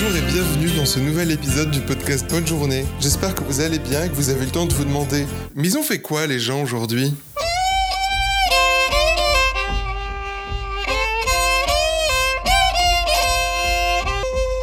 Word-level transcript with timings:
Bonjour 0.00 0.16
et 0.16 0.20
bienvenue 0.20 0.70
dans 0.76 0.86
ce 0.86 1.00
nouvel 1.00 1.32
épisode 1.32 1.72
du 1.72 1.80
podcast 1.80 2.24
Bonne 2.30 2.46
Journée. 2.46 2.84
J'espère 3.00 3.34
que 3.34 3.42
vous 3.42 3.60
allez 3.60 3.80
bien 3.80 4.04
et 4.04 4.08
que 4.08 4.14
vous 4.14 4.30
avez 4.30 4.44
le 4.44 4.50
temps 4.52 4.64
de 4.64 4.72
vous 4.72 4.84
demander 4.84 5.26
Mais 5.56 5.66
ils 5.66 5.76
ont 5.76 5.82
fait 5.82 6.00
quoi 6.00 6.28
les 6.28 6.38
gens 6.38 6.62
aujourd'hui? 6.62 7.12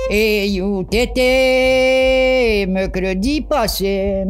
Et 0.09 0.47
you 0.47 0.85
tété, 0.89 2.65
mercredi 2.69 3.41
passé. 3.41 4.23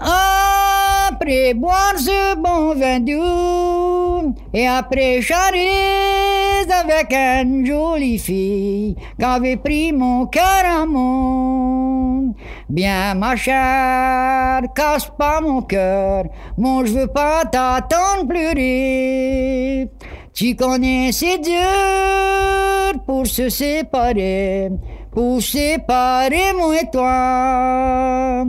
Après 0.00 1.52
boire 1.52 1.98
ce 1.98 2.34
bon 2.36 2.74
vin 2.74 3.00
doux, 3.00 4.34
et 4.54 4.66
après 4.66 5.20
charrer 5.20 6.45
avec 6.70 7.12
une 7.12 7.64
jolie 7.64 8.18
fille, 8.18 8.96
qu'avait 9.18 9.56
pris 9.56 9.92
mon 9.92 10.26
cœur 10.26 10.64
à 10.64 10.86
monde. 10.86 12.34
Bien 12.68 13.14
ma 13.14 13.36
chère, 13.36 14.62
casse 14.74 15.10
pas 15.18 15.40
mon 15.40 15.62
cœur, 15.62 16.24
moi 16.56 16.84
je 16.84 16.92
veux 16.92 17.06
pas 17.06 17.44
t'attendre 17.44 18.26
pleurer. 18.28 19.90
Tu 20.34 20.54
connais 20.54 21.12
c'est 21.12 21.38
dur 21.38 23.00
pour 23.06 23.26
se 23.26 23.48
séparer, 23.48 24.70
pour 25.10 25.40
séparer 25.40 26.52
moi 26.58 26.76
et 26.80 26.90
toi. 26.90 28.44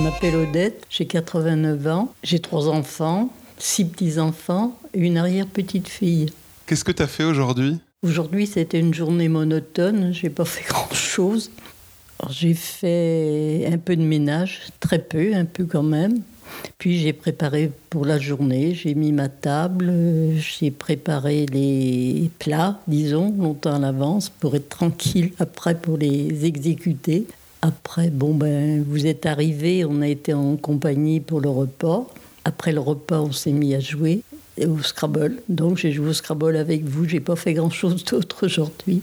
Je 0.00 0.04
m'appelle 0.04 0.36
Odette, 0.36 0.86
j'ai 0.88 1.04
89 1.04 1.86
ans, 1.88 2.14
j'ai 2.22 2.38
trois 2.38 2.68
enfants, 2.68 3.28
six 3.58 3.84
petits-enfants 3.84 4.74
et 4.94 5.00
une 5.00 5.18
arrière-petite-fille. 5.18 6.32
Qu'est-ce 6.64 6.84
que 6.84 6.92
tu 6.92 7.02
as 7.02 7.06
fait 7.06 7.24
aujourd'hui? 7.24 7.76
Aujourd'hui, 8.02 8.46
c'était 8.46 8.80
une 8.80 8.94
journée 8.94 9.28
monotone, 9.28 10.10
j'ai 10.14 10.30
pas 10.30 10.46
fait 10.46 10.64
grand-chose. 10.68 11.50
J'ai 12.30 12.54
fait 12.54 13.68
un 13.70 13.76
peu 13.76 13.94
de 13.94 14.00
ménage, 14.00 14.62
très 14.80 15.00
peu, 15.00 15.34
un 15.34 15.44
peu 15.44 15.66
quand 15.66 15.82
même. 15.82 16.22
Puis 16.78 16.98
j'ai 16.98 17.12
préparé 17.12 17.70
pour 17.90 18.06
la 18.06 18.18
journée, 18.18 18.72
j'ai 18.74 18.94
mis 18.94 19.12
ma 19.12 19.28
table, 19.28 19.92
j'ai 20.38 20.70
préparé 20.70 21.44
les 21.44 22.30
plats, 22.38 22.80
disons, 22.88 23.34
longtemps 23.38 23.74
à 23.74 23.78
l'avance 23.78 24.30
pour 24.30 24.56
être 24.56 24.70
tranquille 24.70 25.32
après 25.38 25.74
pour 25.74 25.98
les 25.98 26.46
exécuter. 26.46 27.26
Après, 27.62 28.08
bon 28.08 28.34
ben, 28.34 28.82
vous 28.88 29.06
êtes 29.06 29.26
arrivés, 29.26 29.84
on 29.84 30.00
a 30.00 30.08
été 30.08 30.32
en 30.32 30.56
compagnie 30.56 31.20
pour 31.20 31.40
le 31.40 31.50
repas. 31.50 32.06
Après 32.44 32.72
le 32.72 32.80
repas, 32.80 33.20
on 33.20 33.32
s'est 33.32 33.52
mis 33.52 33.74
à 33.74 33.80
jouer 33.80 34.22
au 34.66 34.78
Scrabble. 34.82 35.42
Donc 35.48 35.78
j'ai 35.78 35.92
joué 35.92 36.08
au 36.08 36.12
Scrabble 36.12 36.56
avec 36.56 36.84
vous. 36.84 37.06
J'ai 37.06 37.20
pas 37.20 37.36
fait 37.36 37.52
grand 37.52 37.70
chose 37.70 38.04
d'autre 38.04 38.46
aujourd'hui. 38.46 39.02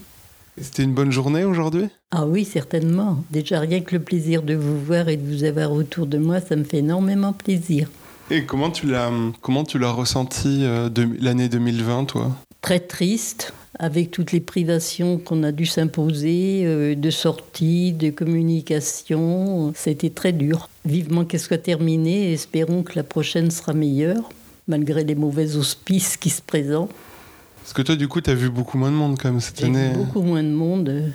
C'était 0.60 0.82
une 0.82 0.94
bonne 0.94 1.12
journée 1.12 1.44
aujourd'hui? 1.44 1.88
Ah 2.10 2.26
oui, 2.26 2.44
certainement. 2.44 3.22
Déjà 3.30 3.60
rien 3.60 3.80
que 3.80 3.94
le 3.94 4.02
plaisir 4.02 4.42
de 4.42 4.54
vous 4.54 4.80
voir 4.80 5.08
et 5.08 5.16
de 5.16 5.24
vous 5.24 5.44
avoir 5.44 5.72
autour 5.72 6.06
de 6.06 6.18
moi, 6.18 6.40
ça 6.40 6.56
me 6.56 6.64
fait 6.64 6.78
énormément 6.78 7.32
plaisir. 7.32 7.88
Et 8.30 8.44
comment 8.44 8.70
tu 8.70 8.86
l'as 8.86 9.10
comment 9.40 9.64
tu 9.64 9.78
l'as 9.78 9.92
ressenti 9.92 10.60
euh, 10.62 10.90
l'année 11.20 11.48
2020 11.48 12.06
toi? 12.06 12.32
Très 12.60 12.80
triste, 12.80 13.54
avec 13.78 14.10
toutes 14.10 14.32
les 14.32 14.40
privations 14.40 15.18
qu'on 15.18 15.42
a 15.42 15.52
dû 15.52 15.66
s'imposer, 15.66 16.62
euh, 16.64 16.94
de 16.94 17.10
sortie, 17.10 17.92
de 17.92 18.10
communication. 18.10 19.72
C'était 19.76 20.10
très 20.10 20.32
dur. 20.32 20.68
Vivement 20.84 21.24
qu'elle 21.24 21.40
soit 21.40 21.58
terminée 21.58 22.30
et 22.30 22.32
espérons 22.32 22.82
que 22.82 22.92
la 22.96 23.04
prochaine 23.04 23.50
sera 23.50 23.72
meilleure, 23.72 24.28
malgré 24.66 25.04
les 25.04 25.14
mauvais 25.14 25.56
auspices 25.56 26.16
qui 26.16 26.30
se 26.30 26.42
présentent. 26.42 26.90
Parce 27.62 27.72
que 27.72 27.82
toi 27.82 27.96
du 27.96 28.08
coup 28.08 28.20
tu 28.20 28.30
as 28.30 28.34
vu 28.34 28.48
beaucoup 28.48 28.78
moins 28.78 28.90
de 28.90 28.96
monde 28.96 29.18
comme 29.18 29.40
cette 29.40 29.60
J'ai 29.60 29.68
vu 29.68 29.76
année. 29.76 29.94
beaucoup 29.94 30.22
moins 30.22 30.42
de 30.42 30.48
monde. 30.48 31.12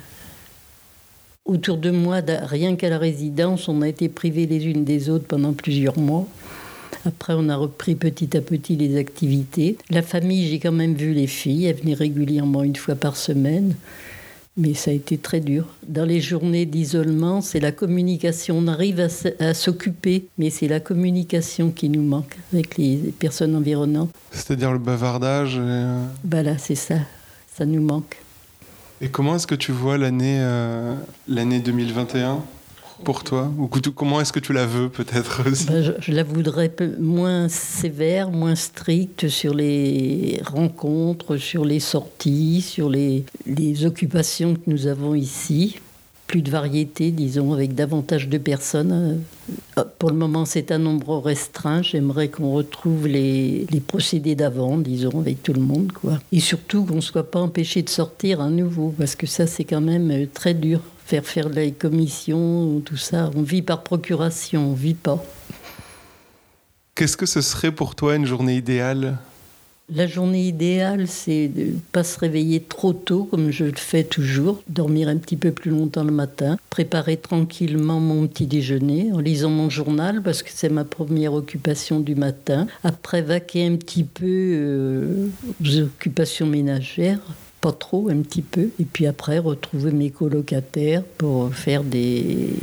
Autour 1.44 1.76
de 1.76 1.90
moi, 1.90 2.20
rien 2.26 2.74
qu'à 2.74 2.88
la 2.88 2.96
résidence, 2.96 3.68
on 3.68 3.82
a 3.82 3.88
été 3.88 4.08
privés 4.08 4.46
les 4.46 4.64
unes 4.64 4.84
des 4.84 5.10
autres 5.10 5.26
pendant 5.26 5.52
plusieurs 5.52 5.98
mois. 5.98 6.26
Après, 7.06 7.34
on 7.36 7.48
a 7.48 7.56
repris 7.56 7.94
petit 7.94 8.36
à 8.36 8.40
petit 8.40 8.76
les 8.76 8.96
activités. 8.96 9.76
La 9.90 10.02
famille, 10.02 10.48
j'ai 10.48 10.58
quand 10.58 10.72
même 10.72 10.94
vu 10.94 11.12
les 11.12 11.26
filles. 11.26 11.66
Elles 11.66 11.76
venaient 11.76 11.94
régulièrement 11.94 12.62
une 12.62 12.76
fois 12.76 12.94
par 12.94 13.16
semaine. 13.16 13.74
Mais 14.56 14.72
ça 14.74 14.92
a 14.92 14.94
été 14.94 15.18
très 15.18 15.40
dur. 15.40 15.66
Dans 15.88 16.04
les 16.04 16.20
journées 16.20 16.64
d'isolement, 16.64 17.40
c'est 17.40 17.58
la 17.58 17.72
communication. 17.72 18.56
On 18.58 18.68
arrive 18.68 19.08
à 19.40 19.52
s'occuper, 19.52 20.26
mais 20.38 20.48
c'est 20.48 20.68
la 20.68 20.78
communication 20.78 21.72
qui 21.72 21.88
nous 21.88 22.02
manque 22.02 22.36
avec 22.52 22.78
les 22.78 22.96
personnes 23.18 23.56
environnantes. 23.56 24.10
C'est-à-dire 24.30 24.70
le 24.72 24.78
bavardage. 24.78 25.56
Et, 25.56 25.60
euh, 25.60 26.04
Voilà, 26.24 26.56
c'est 26.58 26.76
ça. 26.76 26.98
Ça 27.52 27.66
nous 27.66 27.82
manque. 27.82 28.16
et 29.00 29.08
comment 29.08 29.34
est-ce 29.36 29.46
que 29.48 29.56
tu 29.56 29.72
vois 29.72 29.98
l'année 29.98 30.38
euh, 30.40 30.94
l'année 31.26 31.58
2021 31.58 32.38
pour 33.02 33.24
toi 33.24 33.50
Ou 33.58 33.68
comment 33.94 34.20
est-ce 34.20 34.32
que 34.32 34.40
tu 34.40 34.52
la 34.52 34.66
veux 34.66 34.88
peut-être 34.88 35.42
aussi 35.50 35.66
Ben, 35.66 35.82
je, 35.82 35.92
je 35.98 36.12
la 36.12 36.22
voudrais 36.22 36.72
moins 36.98 37.48
sévère, 37.48 38.30
moins 38.30 38.54
stricte 38.54 39.28
sur 39.28 39.54
les 39.54 40.40
rencontres, 40.44 41.36
sur 41.36 41.64
les 41.64 41.80
sorties, 41.80 42.60
sur 42.62 42.88
les, 42.88 43.24
les 43.46 43.84
occupations 43.84 44.54
que 44.54 44.62
nous 44.66 44.86
avons 44.86 45.14
ici. 45.14 45.80
Plus 46.26 46.42
de 46.42 46.50
variété, 46.50 47.10
disons, 47.10 47.52
avec 47.52 47.74
davantage 47.74 48.28
de 48.28 48.38
personnes. 48.38 49.20
Euh, 49.78 49.84
Pour 49.98 50.10
le 50.10 50.16
moment, 50.16 50.44
c'est 50.44 50.72
un 50.72 50.78
nombre 50.78 51.18
restreint. 51.18 51.82
J'aimerais 51.82 52.28
qu'on 52.28 52.52
retrouve 52.52 53.06
les, 53.06 53.66
procédés 53.86 54.34
d'avant, 54.34 54.78
disons, 54.78 55.20
avec 55.20 55.42
tout 55.42 55.52
le 55.52 55.60
monde. 55.60 55.92
Quoi. 55.92 56.18
Et 56.32 56.40
surtout 56.40 56.84
qu'on 56.84 56.96
ne 56.96 57.00
soit 57.00 57.30
pas 57.30 57.40
empêché 57.40 57.82
de 57.82 57.88
sortir 57.88 58.40
à 58.40 58.50
nouveau, 58.50 58.94
parce 58.96 59.16
que 59.16 59.26
ça, 59.26 59.46
c'est 59.46 59.64
quand 59.64 59.80
même 59.80 60.10
euh, 60.10 60.26
très 60.32 60.54
dur. 60.54 60.80
Faire 61.06 61.24
faire 61.24 61.50
les 61.50 61.72
commissions, 61.72 62.80
tout 62.80 62.96
ça, 62.96 63.30
on 63.36 63.42
vit 63.42 63.60
par 63.60 63.82
procuration, 63.82 64.70
on 64.70 64.74
vit 64.74 64.94
pas. 64.94 65.22
Qu'est-ce 66.94 67.16
que 67.16 67.26
ce 67.26 67.42
serait 67.42 67.72
pour 67.72 67.94
toi 67.94 68.16
une 68.16 68.24
journée 68.24 68.56
idéale? 68.56 69.18
La 69.92 70.06
journée 70.06 70.48
idéale, 70.48 71.06
c'est 71.06 71.48
de 71.48 71.64
ne 71.64 71.78
pas 71.92 72.04
se 72.04 72.18
réveiller 72.18 72.60
trop 72.60 72.94
tôt, 72.94 73.24
comme 73.24 73.50
je 73.50 73.64
le 73.64 73.76
fais 73.76 74.02
toujours, 74.02 74.62
dormir 74.66 75.08
un 75.08 75.18
petit 75.18 75.36
peu 75.36 75.50
plus 75.50 75.70
longtemps 75.70 76.04
le 76.04 76.10
matin, 76.10 76.56
préparer 76.70 77.18
tranquillement 77.18 78.00
mon 78.00 78.26
petit 78.26 78.46
déjeuner 78.46 79.12
en 79.12 79.18
lisant 79.18 79.50
mon 79.50 79.68
journal, 79.68 80.22
parce 80.22 80.42
que 80.42 80.48
c'est 80.50 80.70
ma 80.70 80.84
première 80.84 81.34
occupation 81.34 82.00
du 82.00 82.14
matin. 82.14 82.66
Après, 82.82 83.20
vaquer 83.20 83.66
un 83.66 83.76
petit 83.76 84.04
peu 84.04 84.24
euh, 84.24 85.26
aux 85.62 85.78
occupations 85.80 86.46
ménagères. 86.46 87.20
Pas 87.60 87.72
trop, 87.72 88.08
un 88.08 88.22
petit 88.22 88.42
peu. 88.42 88.70
Et 88.80 88.84
puis 88.90 89.06
après, 89.06 89.38
retrouver 89.38 89.92
mes 89.92 90.08
colocataires 90.08 91.02
pour 91.18 91.54
faire 91.54 91.84
des, 91.84 92.54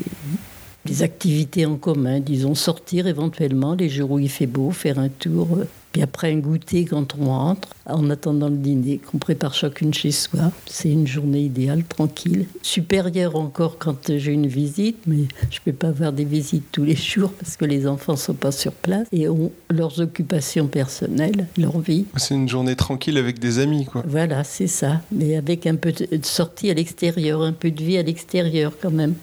des 0.85 1.03
activités 1.03 1.67
en 1.67 1.75
commun, 1.75 2.19
disons 2.19 2.55
sortir 2.55 3.05
éventuellement 3.05 3.75
les 3.75 3.89
jours 3.89 4.11
où 4.11 4.19
il 4.19 4.29
fait 4.29 4.47
beau, 4.47 4.71
faire 4.71 4.97
un 4.97 5.09
tour, 5.09 5.49
euh, 5.57 5.65
puis 5.91 6.02
après 6.02 6.31
un 6.31 6.38
goûter 6.38 6.85
quand 6.85 7.16
on 7.19 7.25
rentre, 7.25 7.69
en 7.85 8.09
attendant 8.09 8.50
le 8.50 8.57
dîner 8.57 9.00
qu'on 9.00 9.18
prépare 9.18 9.53
chacune 9.53 9.94
chez 9.94 10.12
soi. 10.12 10.52
C'est 10.66 10.90
une 10.90 11.07
journée 11.07 11.41
idéale, 11.41 11.84
tranquille. 11.84 12.46
Supérieure 12.62 13.35
encore 13.35 13.78
quand 13.78 14.18
j'ai 14.18 14.31
une 14.31 14.47
visite, 14.47 14.97
mais 15.07 15.28
je 15.50 15.59
ne 15.59 15.72
peux 15.72 15.74
pas 15.74 15.90
avoir 15.90 16.13
des 16.13 16.25
visites 16.25 16.72
tous 16.72 16.84
les 16.84 16.96
jours 16.96 17.31
parce 17.34 17.57
que 17.57 17.66
les 17.66 17.88
enfants 17.88 18.13
ne 18.13 18.18
sont 18.18 18.34
pas 18.34 18.51
sur 18.51 18.72
place 18.72 19.07
et 19.12 19.28
ont 19.28 19.51
leurs 19.69 20.00
occupations 20.00 20.68
personnelles, 20.68 21.47
leur 21.57 21.80
vie. 21.80 22.06
C'est 22.18 22.36
une 22.36 22.48
journée 22.48 22.75
tranquille 22.75 23.18
avec 23.18 23.39
des 23.39 23.60
amis 23.60 23.86
quoi. 23.86 24.04
Voilà, 24.07 24.44
c'est 24.44 24.68
ça. 24.68 25.01
Mais 25.12 25.36
avec 25.36 25.68
un 25.68 25.75
peu 25.75 25.92
de 25.92 26.25
sortie 26.25 26.69
à 26.71 26.74
l'extérieur, 26.74 27.42
un 27.42 27.54
peu 27.54 27.71
de 27.71 27.83
vie 27.83 27.98
à 27.98 28.04
l'extérieur 28.04 28.74
quand 28.81 28.92
même. 28.92 29.15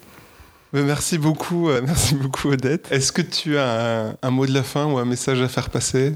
Merci 0.73 1.17
beaucoup, 1.17 1.71
euh, 1.71 1.81
merci 1.87 2.15
beaucoup 2.15 2.49
Odette. 2.49 2.89
Est-ce 2.91 3.11
que 3.11 3.23
tu 3.23 3.57
as 3.57 4.09
un, 4.09 4.17
un 4.21 4.31
mot 4.31 4.47
de 4.47 4.53
la 4.53 4.63
fin 4.63 4.87
ou 4.87 4.99
un 4.99 5.07
message 5.07 5.41
à 5.41 5.49
faire 5.49 5.71
passer? 5.71 6.13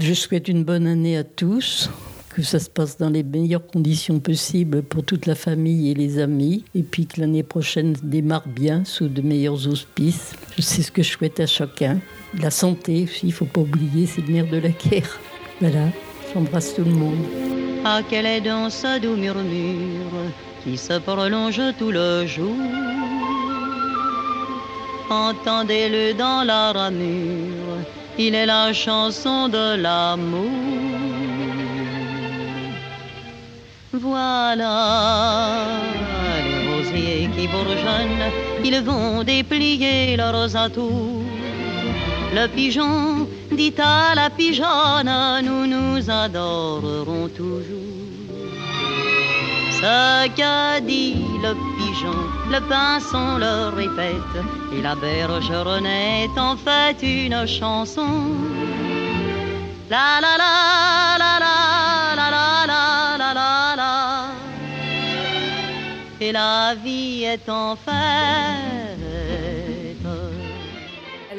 Je 0.00 0.14
souhaite 0.14 0.48
une 0.48 0.64
bonne 0.64 0.86
année 0.86 1.18
à 1.18 1.24
tous, 1.24 1.90
que 2.34 2.40
ça 2.40 2.58
se 2.58 2.70
passe 2.70 2.96
dans 2.96 3.10
les 3.10 3.22
meilleures 3.22 3.66
conditions 3.66 4.18
possibles 4.18 4.82
pour 4.82 5.04
toute 5.04 5.26
la 5.26 5.34
famille 5.34 5.90
et 5.90 5.94
les 5.94 6.18
amis, 6.18 6.64
et 6.74 6.82
puis 6.82 7.06
que 7.06 7.20
l'année 7.20 7.42
prochaine 7.42 7.92
démarre 8.02 8.48
bien 8.48 8.82
sous 8.86 9.08
de 9.08 9.20
meilleurs 9.20 9.68
auspices. 9.68 10.32
Sais 10.58 10.80
ce 10.80 10.90
que 10.90 11.02
je 11.02 11.10
souhaite 11.10 11.38
à 11.38 11.46
chacun. 11.46 12.00
La 12.40 12.50
santé 12.50 13.04
aussi, 13.04 13.26
il 13.26 13.28
ne 13.28 13.34
faut 13.34 13.44
pas 13.44 13.60
oublier, 13.60 14.06
c'est 14.06 14.26
le 14.26 14.32
nerf 14.32 14.50
de 14.50 14.56
la 14.56 14.70
guerre. 14.70 15.18
Voilà, 15.60 15.88
j'embrasse 16.32 16.74
tout 16.74 16.84
le 16.84 16.92
monde. 16.92 17.22
Ah, 17.84 18.00
quel 18.08 18.24
est 18.24 18.42
ce 18.42 19.00
doux 19.00 19.16
murmure 19.16 20.32
qui 20.64 20.78
se 20.78 20.98
prolonge 20.98 21.60
tout 21.78 21.90
le 21.90 22.26
jour 22.26 22.56
Entendez-le 25.10 26.14
dans 26.14 26.44
la 26.44 26.70
ramure, 26.70 27.78
il 28.16 28.32
est 28.36 28.46
la 28.46 28.72
chanson 28.72 29.48
de 29.48 29.74
l'amour. 29.74 30.48
Voilà 33.92 35.66
les 36.46 36.68
rosiers 36.72 37.28
qui 37.36 37.48
bourgeonnent, 37.48 38.30
ils 38.64 38.80
vont 38.82 39.24
déplier 39.24 40.16
leurs 40.16 40.54
atours 40.56 41.24
Le 42.32 42.46
pigeon 42.46 43.26
dit 43.50 43.74
à 43.78 44.14
la 44.14 44.30
pigeonne, 44.30 45.10
nous 45.42 45.66
nous 45.66 46.08
adorerons 46.08 47.28
toujours. 47.36 47.66
Ce 49.72 50.28
qu'a 50.36 50.80
dit 50.80 51.16
le 51.42 51.54
pigeon, 51.78 52.19
le 52.50 52.60
pinson 52.60 53.38
le 53.38 53.68
répète, 53.76 54.36
et 54.72 54.82
la 54.82 54.94
bergeronne 54.94 55.86
est 55.86 56.36
en 56.36 56.56
fait 56.56 57.00
une 57.02 57.46
chanson. 57.46 58.34
La 59.88 60.20
la 60.20 60.36
la 60.42 61.16
la 61.22 61.32
la 61.42 61.60
la 62.16 62.30
la 62.30 62.66
la 62.66 63.16
la 63.18 63.34
la 63.34 63.76
la. 63.76 63.94
Et 66.20 66.32
la 66.32 66.74
vie 66.74 67.24
est 67.24 67.48
en 67.48 67.76
fête. 67.76 69.09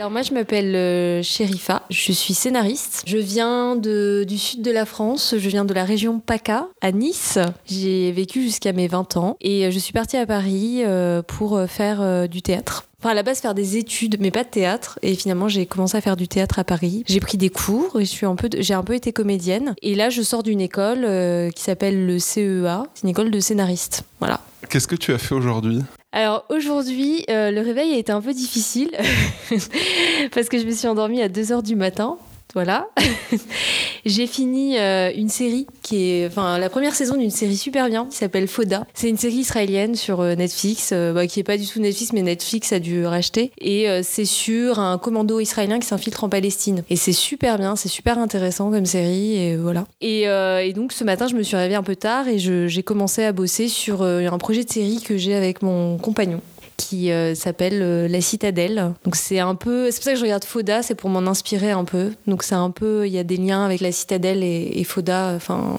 Alors 0.02 0.10
moi 0.10 0.24
je 0.24 0.34
m'appelle 0.34 0.76
euh, 0.76 1.22
Sherifa, 1.22 1.84
je 1.92 2.12
suis 2.12 2.34
scénariste. 2.34 3.04
Je 3.06 3.20
viens 3.20 3.76
du 3.76 4.38
sud 4.40 4.64
de 4.64 4.72
la 4.72 4.88
France, 4.88 5.36
je 5.38 5.48
viens 5.48 5.64
de 5.64 5.76
la 5.76 5.84
région 5.84 6.20
PACA, 6.20 6.70
à 6.82 6.92
Nice. 6.92 7.38
J'ai 7.68 8.12
vécu 8.12 8.42
jusqu'à 8.42 8.74
mes 8.74 8.88
20 8.88 9.18
ans 9.18 9.38
et 9.42 9.68
euh, 9.68 9.70
je 9.70 9.78
suis 9.78 9.94
partie 9.94 10.18
à 10.18 10.26
Paris 10.26 10.82
euh, 10.84 11.22
pour 11.22 11.56
euh, 11.56 11.68
faire 11.68 12.02
euh, 12.02 12.26
du 12.26 12.42
théâtre. 12.42 12.86
Enfin, 13.00 13.12
à 13.12 13.14
la 13.14 13.22
base, 13.22 13.42
faire 13.42 13.54
des 13.54 13.78
études, 13.78 14.18
mais 14.20 14.32
pas 14.32 14.44
de 14.44 14.50
théâtre. 14.50 14.98
Et 15.04 15.14
finalement, 15.14 15.48
j'ai 15.48 15.68
commencé 15.68 15.96
à 15.98 16.02
faire 16.02 16.18
du 16.18 16.28
théâtre 16.28 16.58
à 16.58 16.64
Paris. 16.64 17.04
J'ai 17.08 17.20
pris 17.20 17.38
des 17.38 17.50
cours 17.50 18.02
et 18.02 18.06
j'ai 18.06 18.74
un 18.74 18.84
peu 18.84 18.96
été 18.96 19.14
comédienne. 19.14 19.76
Et 19.84 19.94
là, 19.94 20.10
je 20.10 20.24
sors 20.24 20.42
d'une 20.42 20.62
école 20.62 21.04
euh, 21.04 21.52
qui 21.52 21.62
s'appelle 21.62 22.08
le 22.08 22.18
CEA. 22.18 22.86
C'est 22.96 23.04
une 23.04 23.10
école 23.10 23.30
de 23.30 23.40
scénariste. 23.40 24.04
Voilà. 24.20 24.42
Qu'est-ce 24.68 24.88
que 24.88 24.96
tu 24.96 25.14
as 25.14 25.20
fait 25.20 25.36
aujourd'hui? 25.36 25.82
Alors 26.14 26.46
aujourd'hui, 26.50 27.24
euh, 27.30 27.52
le 27.52 27.62
réveil 27.62 27.94
a 27.94 27.98
été 27.98 28.12
un 28.12 28.22
peu 28.22 28.34
difficile 28.34 28.92
parce 30.34 30.50
que 30.50 30.58
je 30.58 30.66
me 30.66 30.72
suis 30.72 30.88
endormie 30.88 31.22
à 31.22 31.30
2h 31.30 31.64
du 31.64 31.76
matin. 31.76 32.18
Voilà. 32.54 32.88
J'ai 34.06 34.28
fini 34.28 34.78
euh, 34.78 35.12
une 35.16 35.30
série 35.30 35.68
qui 35.82 36.10
est, 36.10 36.28
enfin, 36.28 36.58
la 36.58 36.70
première 36.70 36.96
saison 36.96 37.16
d'une 37.16 37.30
série 37.30 37.56
super 37.56 37.88
bien 37.88 38.08
qui 38.10 38.18
s'appelle 38.18 38.48
Foda. 38.48 38.86
C'est 38.94 39.10
une 39.10 39.18
série 39.18 39.36
israélienne 39.36 39.96
sur 39.96 40.22
euh, 40.22 40.36
Netflix, 40.36 40.90
euh, 40.92 41.14
bah, 41.14 41.28
qui 41.28 41.40
est 41.40 41.44
pas 41.44 41.58
du 41.58 41.66
tout 41.66 41.80
Netflix, 41.80 42.12
mais 42.14 42.22
Netflix 42.22 42.74
a 42.74 42.80
dû 42.80 43.06
racheter. 43.06 43.52
Et 43.60 43.88
c'est 44.04 44.26
sur 44.26 44.80
un 44.80 44.98
commando 44.98 45.40
israélien 45.40 45.80
qui 45.80 45.88
s'infiltre 45.88 46.24
en 46.24 46.30
Palestine. 46.30 46.84
Et 46.90 46.96
c'est 46.96 47.14
super 47.14 47.58
bien, 47.58 47.76
c'est 47.76 47.90
super 47.90 48.18
intéressant 48.18 48.72
comme 48.72 48.86
série, 48.86 49.38
et 49.38 49.58
voilà. 49.58 49.86
Et, 50.02 50.24
et 50.24 50.74
donc 50.74 50.92
ce 50.92 51.04
matin, 51.04 51.28
je 51.28 51.36
me 51.36 51.44
suis 51.44 51.56
réveillée 51.56 51.76
un 51.76 51.84
peu 51.84 51.96
tard 51.96 52.28
et 52.28 52.40
j'ai 52.40 52.84
commencé 52.84 53.24
à 53.24 53.32
bosser 53.32 53.68
sur 53.68 54.04
un 54.04 54.38
projet 54.38 54.64
de 54.64 54.70
série 54.70 55.02
que 55.02 55.18
j'ai 55.18 55.36
avec 55.36 55.62
mon 55.62 55.98
compagnon 55.98 56.42
qui 56.82 57.12
euh, 57.12 57.36
s'appelle 57.36 57.82
euh, 57.82 58.08
La 58.08 58.22
Citadelle. 58.22 58.94
Donc 59.04 59.16
c'est 59.16 59.40
un 59.40 59.56
peu, 59.56 59.92
c'est 59.92 59.98
pour 59.98 60.06
ça 60.06 60.14
que 60.14 60.18
je 60.18 60.24
regarde 60.24 60.44
Foda, 60.44 60.82
c'est 60.82 60.96
pour 60.96 61.10
m'en 61.10 61.30
inspirer 61.30 61.72
un 61.72 61.86
peu. 61.86 62.12
Donc 62.28 62.44
c'est 62.44 62.56
un 62.56 62.72
peu, 62.72 63.08
il 63.08 63.14
y 63.14 63.20
a 63.20 63.24
des 63.24 63.38
liens 63.38 63.66
avec 63.66 63.82
La 63.82 63.92
Citadelle 63.92 64.44
et, 64.44 64.72
et 64.76 64.84
Foda. 64.84 65.34
Enfin, 65.36 65.78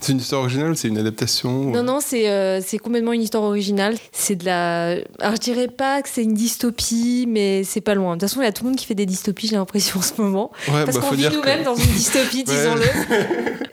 C'est 0.00 0.12
une 0.12 0.18
histoire 0.18 0.42
originale 0.42 0.70
ou 0.70 0.74
c'est 0.74 0.88
une 0.88 0.98
adaptation 0.98 1.26
non 1.70 1.82
non, 1.82 1.98
c'est 2.00 2.28
euh, 2.28 2.60
complètement 2.82 3.12
une 3.12 3.22
histoire 3.22 3.42
originale. 3.44 3.96
C'est 4.12 4.36
de 4.36 4.44
la, 4.44 4.96
alors 5.20 5.34
je 5.34 5.40
dirais 5.40 5.68
pas 5.68 6.02
que 6.02 6.08
c'est 6.08 6.22
une 6.22 6.34
dystopie, 6.34 7.26
mais 7.28 7.64
c'est 7.64 7.80
pas 7.80 7.94
loin. 7.94 8.16
De 8.16 8.20
toute 8.20 8.28
façon, 8.28 8.42
il 8.42 8.44
y 8.44 8.48
a 8.48 8.52
tout 8.52 8.64
le 8.64 8.70
monde 8.70 8.78
qui 8.78 8.86
fait 8.86 8.94
des 8.94 9.06
dystopies, 9.06 9.48
j'ai 9.48 9.56
l'impression 9.56 9.98
en 10.00 10.02
ce 10.02 10.20
moment. 10.20 10.50
Ouais, 10.68 10.84
Parce 10.84 10.98
bah, 10.98 11.06
qu'on 11.08 11.14
vit 11.14 11.28
nous-mêmes 11.28 11.60
que... 11.60 11.64
dans 11.64 11.74
une 11.74 11.92
dystopie, 11.92 12.44
disons-le. 12.44 12.84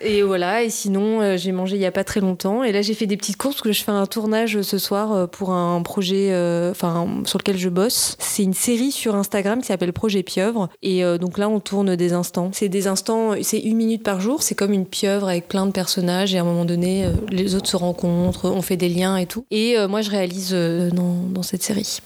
et 0.00 0.22
voilà, 0.22 0.62
et 0.62 0.70
sinon, 0.70 1.20
euh, 1.20 1.36
j'ai 1.36 1.52
mangé 1.52 1.76
il 1.76 1.82
y 1.82 1.86
a 1.86 1.92
pas 1.92 2.04
très 2.04 2.20
longtemps. 2.20 2.62
Et 2.62 2.72
là, 2.72 2.82
j'ai 2.82 2.94
fait 2.94 3.06
des 3.06 3.16
petites 3.16 3.36
courses 3.36 3.56
parce 3.56 3.62
que 3.62 3.72
je 3.72 3.82
fais 3.82 3.92
un 3.92 4.06
tournage 4.06 4.62
ce 4.62 4.78
soir 4.78 5.12
euh, 5.12 5.26
pour 5.26 5.50
un 5.50 5.82
projet 5.82 6.32
euh, 6.32 6.72
sur 6.74 7.38
lequel 7.38 7.58
je 7.58 7.68
bosse. 7.68 8.16
C'est 8.18 8.42
une 8.42 8.54
série 8.54 8.92
sur 8.92 9.14
Instagram 9.14 9.60
qui 9.60 9.66
s'appelle 9.66 9.92
Projet 9.92 10.22
Pieuvre. 10.22 10.68
Et 10.82 11.04
euh, 11.04 11.18
donc 11.18 11.38
là, 11.38 11.48
on 11.48 11.60
tourne 11.60 11.96
des 11.96 12.12
instants. 12.12 12.50
C'est 12.52 12.68
des 12.68 12.86
instants, 12.86 13.32
c'est 13.42 13.58
une 13.58 13.76
minute 13.76 14.02
par 14.02 14.20
jour. 14.20 14.42
C'est 14.42 14.54
comme 14.54 14.72
une 14.72 14.86
pieuvre 14.86 15.28
avec 15.28 15.48
plein 15.48 15.66
de 15.66 15.72
personnages. 15.72 16.13
Et 16.22 16.38
à 16.38 16.40
un 16.40 16.44
moment 16.44 16.64
donné, 16.64 17.04
euh, 17.04 17.12
les 17.30 17.54
autres 17.54 17.68
se 17.68 17.76
rencontrent, 17.76 18.48
on 18.50 18.62
fait 18.62 18.76
des 18.76 18.88
liens 18.88 19.16
et 19.16 19.26
tout. 19.26 19.44
Et 19.50 19.76
euh, 19.76 19.88
moi, 19.88 20.00
je 20.00 20.10
réalise 20.10 20.50
euh, 20.52 20.90
dans, 20.90 21.14
dans 21.28 21.42
cette 21.42 21.62
série. 21.62 22.00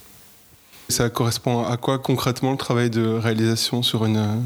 Ça 0.88 1.10
correspond 1.10 1.64
à 1.64 1.76
quoi 1.76 1.99
concrètement 1.99 2.52
le 2.52 2.56
travail 2.56 2.90
de 2.90 3.06
réalisation 3.06 3.82
sur 3.82 4.06
une, 4.06 4.43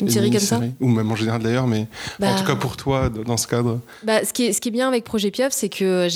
Une 0.00 0.08
série 0.10 0.30
comme 0.30 0.40
ça 0.40 0.60
Ou 0.80 0.88
même 0.88 1.10
en 1.10 1.16
général 1.16 1.42
d'ailleurs, 1.42 1.66
mais 1.66 1.80
en 1.80 1.86
Bah, 2.20 2.28
tout 2.38 2.44
cas 2.44 2.54
pour 2.56 2.76
toi, 2.76 3.08
dans 3.08 3.36
ce 3.36 3.46
cadre. 3.46 3.80
Bah, 4.04 4.24
ce, 4.24 4.32
qui 4.32 4.44
est, 4.46 4.52
ce 4.52 4.60
qui 4.60 4.68
est 4.68 4.72
bien 4.72 4.88
avec 4.88 5.04
Projet 5.04 5.30
Pieuvre, 5.30 5.52
c'est 5.52 5.68
que 5.68 6.06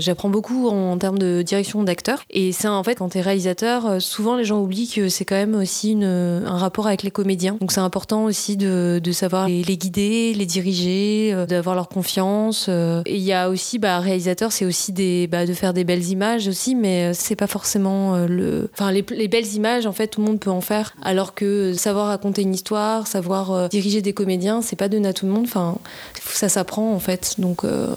j'apprends 0.00 0.28
beaucoup 0.30 0.68
en 0.68 0.96
termes 0.98 1.18
de 1.18 1.42
direction 1.42 1.82
d'acteur. 1.82 2.22
Et 2.30 2.52
c'est 2.52 2.68
en 2.68 2.82
fait, 2.82 2.96
quand 2.96 3.10
tu 3.10 3.18
es 3.18 3.20
réalisateur, 3.20 3.86
euh, 3.86 4.00
souvent 4.00 4.36
les 4.36 4.44
gens 4.44 4.60
oublient 4.60 4.88
que 4.88 5.08
c'est 5.08 5.24
quand 5.24 5.34
même 5.36 5.54
aussi 5.54 5.92
une, 5.92 6.04
un 6.04 6.56
rapport 6.58 6.86
avec 6.86 7.02
les 7.02 7.10
comédiens. 7.10 7.56
Donc 7.60 7.72
c'est 7.72 7.80
important 7.80 8.24
aussi 8.24 8.56
de, 8.56 9.00
de 9.02 9.12
savoir 9.12 9.48
les, 9.48 9.62
les 9.62 9.76
guider, 9.76 10.34
les 10.34 10.46
diriger, 10.46 11.30
euh, 11.32 11.46
d'avoir 11.46 11.74
leur 11.74 11.88
confiance. 11.88 12.66
euh. 12.68 13.02
Et 13.06 13.16
il 13.16 13.22
y 13.22 13.32
a 13.32 13.48
aussi, 13.50 13.78
bah, 13.78 13.98
réalisateur, 14.00 14.52
c'est 14.52 14.64
aussi 14.64 14.92
des, 14.92 15.26
bah, 15.26 15.46
de 15.46 15.52
faire 15.52 15.72
des 15.74 15.84
belles 15.84 16.08
images 16.08 16.48
aussi, 16.48 16.74
mais 16.74 17.14
c'est 17.14 17.36
pas 17.36 17.46
forcément 17.46 18.14
euh, 18.14 18.26
le. 18.26 18.70
Enfin, 18.74 18.90
les, 18.92 19.04
les 19.10 19.28
belles 19.28 19.52
images, 19.54 19.86
en 19.86 19.92
fait, 19.92 20.08
tout 20.08 20.20
le 20.20 20.26
monde 20.26 20.40
peut 20.40 20.50
en 20.50 20.60
faire. 20.60 20.94
Alors 21.02 21.34
que 21.34 21.72
savoir 21.74 22.08
raconter 22.08 22.42
une 22.42 22.47
histoire, 22.52 23.06
savoir 23.06 23.52
euh, 23.52 23.68
diriger 23.68 24.02
des 24.02 24.12
comédiens, 24.12 24.62
c'est 24.62 24.76
pas 24.76 24.88
donné 24.88 25.08
à 25.08 25.12
tout 25.12 25.26
le 25.26 25.32
monde. 25.32 25.44
Enfin, 25.44 25.76
ça 26.22 26.48
s'apprend 26.48 26.92
en 26.92 27.00
fait. 27.00 27.34
Donc 27.38 27.64
euh, 27.64 27.94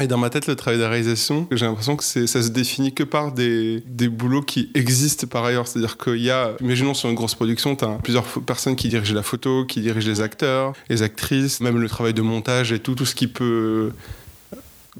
Et 0.00 0.06
dans 0.06 0.18
ma 0.18 0.30
tête, 0.30 0.46
le 0.46 0.56
travail 0.56 0.78
de 0.78 0.84
réalisation, 0.84 1.46
j'ai 1.50 1.66
l'impression 1.66 1.96
que 1.96 2.04
ça 2.04 2.26
se 2.26 2.48
définit 2.48 2.92
que 2.92 3.02
par 3.02 3.32
des, 3.32 3.82
des 3.86 4.08
boulots 4.08 4.42
qui 4.42 4.70
existent 4.74 5.26
par 5.26 5.44
ailleurs. 5.44 5.68
C'est-à-dire 5.68 5.98
qu'il 5.98 6.22
y 6.22 6.30
a, 6.30 6.52
imaginons 6.60 6.94
sur 6.94 7.08
une 7.08 7.14
grosse 7.14 7.34
production, 7.34 7.76
tu 7.76 7.84
as 7.84 7.98
plusieurs 8.02 8.24
personnes 8.24 8.76
qui 8.76 8.88
dirigent 8.88 9.14
la 9.14 9.22
photo, 9.22 9.64
qui 9.66 9.80
dirigent 9.80 10.08
les 10.08 10.20
acteurs, 10.20 10.72
les 10.88 11.02
actrices, 11.02 11.60
même 11.60 11.78
le 11.78 11.88
travail 11.88 12.14
de 12.14 12.22
montage 12.22 12.72
et 12.72 12.78
tout, 12.78 12.94
tout 12.94 13.06
ce 13.06 13.14
qui 13.14 13.26
peut 13.26 13.92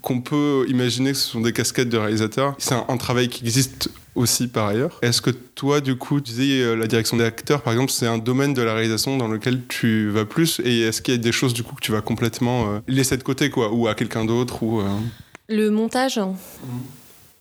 qu'on 0.02 0.20
peut 0.20 0.64
imaginer 0.68 1.12
que 1.12 1.18
ce 1.18 1.28
sont 1.28 1.40
des 1.40 1.52
casquettes 1.52 1.88
de 1.88 1.98
réalisateurs. 1.98 2.54
C'est 2.58 2.74
un, 2.74 2.84
un 2.88 2.96
travail 2.96 3.28
qui 3.28 3.44
existe 3.44 3.90
aussi 4.18 4.48
par 4.48 4.68
ailleurs. 4.68 4.98
Est-ce 5.02 5.22
que 5.22 5.30
toi, 5.30 5.80
du 5.80 5.96
coup, 5.96 6.20
tu 6.20 6.32
disais 6.32 6.62
euh, 6.62 6.74
la 6.74 6.86
direction 6.86 7.16
des 7.16 7.24
acteurs, 7.24 7.62
par 7.62 7.72
exemple, 7.72 7.92
c'est 7.92 8.06
un 8.06 8.18
domaine 8.18 8.52
de 8.52 8.62
la 8.62 8.74
réalisation 8.74 9.16
dans 9.16 9.28
lequel 9.28 9.62
tu 9.68 10.10
vas 10.10 10.24
plus 10.24 10.60
Et 10.64 10.80
est-ce 10.80 11.00
qu'il 11.00 11.14
y 11.14 11.16
a 11.16 11.20
des 11.20 11.32
choses, 11.32 11.54
du 11.54 11.62
coup, 11.62 11.74
que 11.74 11.80
tu 11.80 11.92
vas 11.92 12.00
complètement 12.00 12.68
euh, 12.68 12.78
laisser 12.88 13.16
de 13.16 13.22
côté, 13.22 13.48
quoi 13.50 13.72
Ou 13.72 13.88
à 13.88 13.94
quelqu'un 13.94 14.24
d'autre 14.24 14.62
ou, 14.62 14.80
euh, 14.80 14.84
le 15.48 15.70
montage. 15.70 16.20